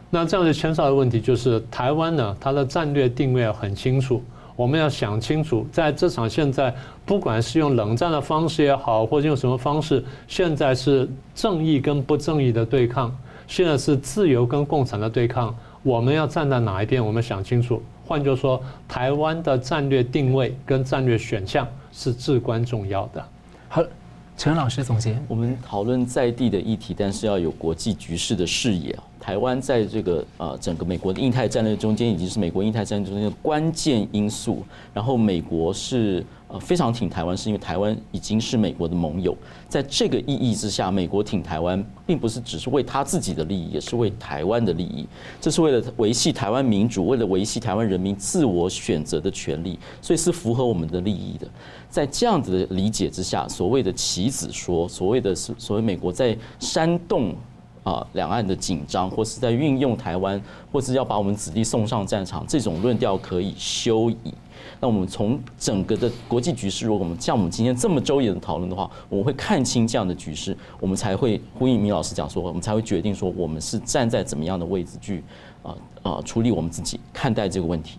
[0.09, 4.23] 那这样就牵涉的问题就是，台湾呢，它的战略定位很清楚。
[4.61, 6.75] 我们要想清楚，在这场现在，
[7.07, 13.11] 不管是用冷战的方式也好，或者用什么方式，现在是正义跟不正义的对抗，
[13.47, 15.57] 现在是自由跟共产的对抗。
[15.83, 17.03] 我们要站在哪一边？
[17.03, 17.83] 我们想清楚。
[18.07, 23.25] 换句话说，台湾的战略定位跟战略选项是至关重要的。
[23.67, 23.83] 好，
[24.41, 28.99] 陈老师总结，我们讨论在地的议题，但是要有国际局势的视野。
[29.21, 34.65] 台湾在这个呃整个美国的印太战略中间，已经是美国印太战略中间的关键因素。
[34.95, 39.37] 然后美国是呃非常挺台湾，是因为台湾已经是美国的盟友。
[39.69, 45.07] 在这个意义之下，美国挺台湾，并不是只是为他自己的利益，也是为台湾的利益。
[45.41, 51.47] 这是为了维系台湾民主，为了维系台湾人民自我选择的权利，所以是符合我们的利益的。
[51.89, 57.35] 在这样子的理解之下，所谓的棋子说，所谓的所谓美国在煽动。
[57.83, 60.41] 啊，两岸的紧张，或是在运用台湾，
[60.71, 64.35] 或是要把我们子弟送上战场，这种论调可以休矣。
[64.81, 75.23] 那我们从整个的国际局势，如果我们像我们今天这么周延的讨论的话，我们会看清这样的局势，我们才会呼应米老师讲说，我们才会决定说我们是站在怎么样的位置去
[75.63, 77.99] 啊啊处理我们自己看待这个问题。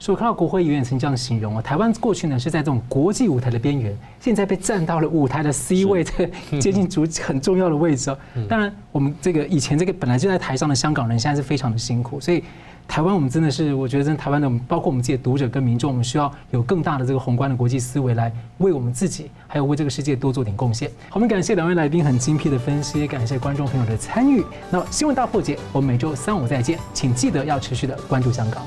[0.00, 8.18] 所以我看到国会议员曾这样形容啊，台湾过去呢是在这种国际舞台的边缘，现在被站到了舞台的 C 位，这个接近主很重要的位置哦。
[8.48, 12.20] 当然，我们这个以前这个本来就在台上的香港人，现在是非常的辛苦。
[12.20, 12.44] 所以，
[12.88, 20.90] 台湾我们真的是，我觉得在台湾的，包括我们自己的读者跟民众，我们需要有更大的这个宏观的国际思维，来为我们自己，还有为这个世界多做点贡献。
[21.10, 24.42] 好，我们感谢两位来宾很精辟的分析，感谢观众朋友的参与。
[24.70, 28.66] 那新闻大破解，我们每周三五再见，请记得要持续的关注香港。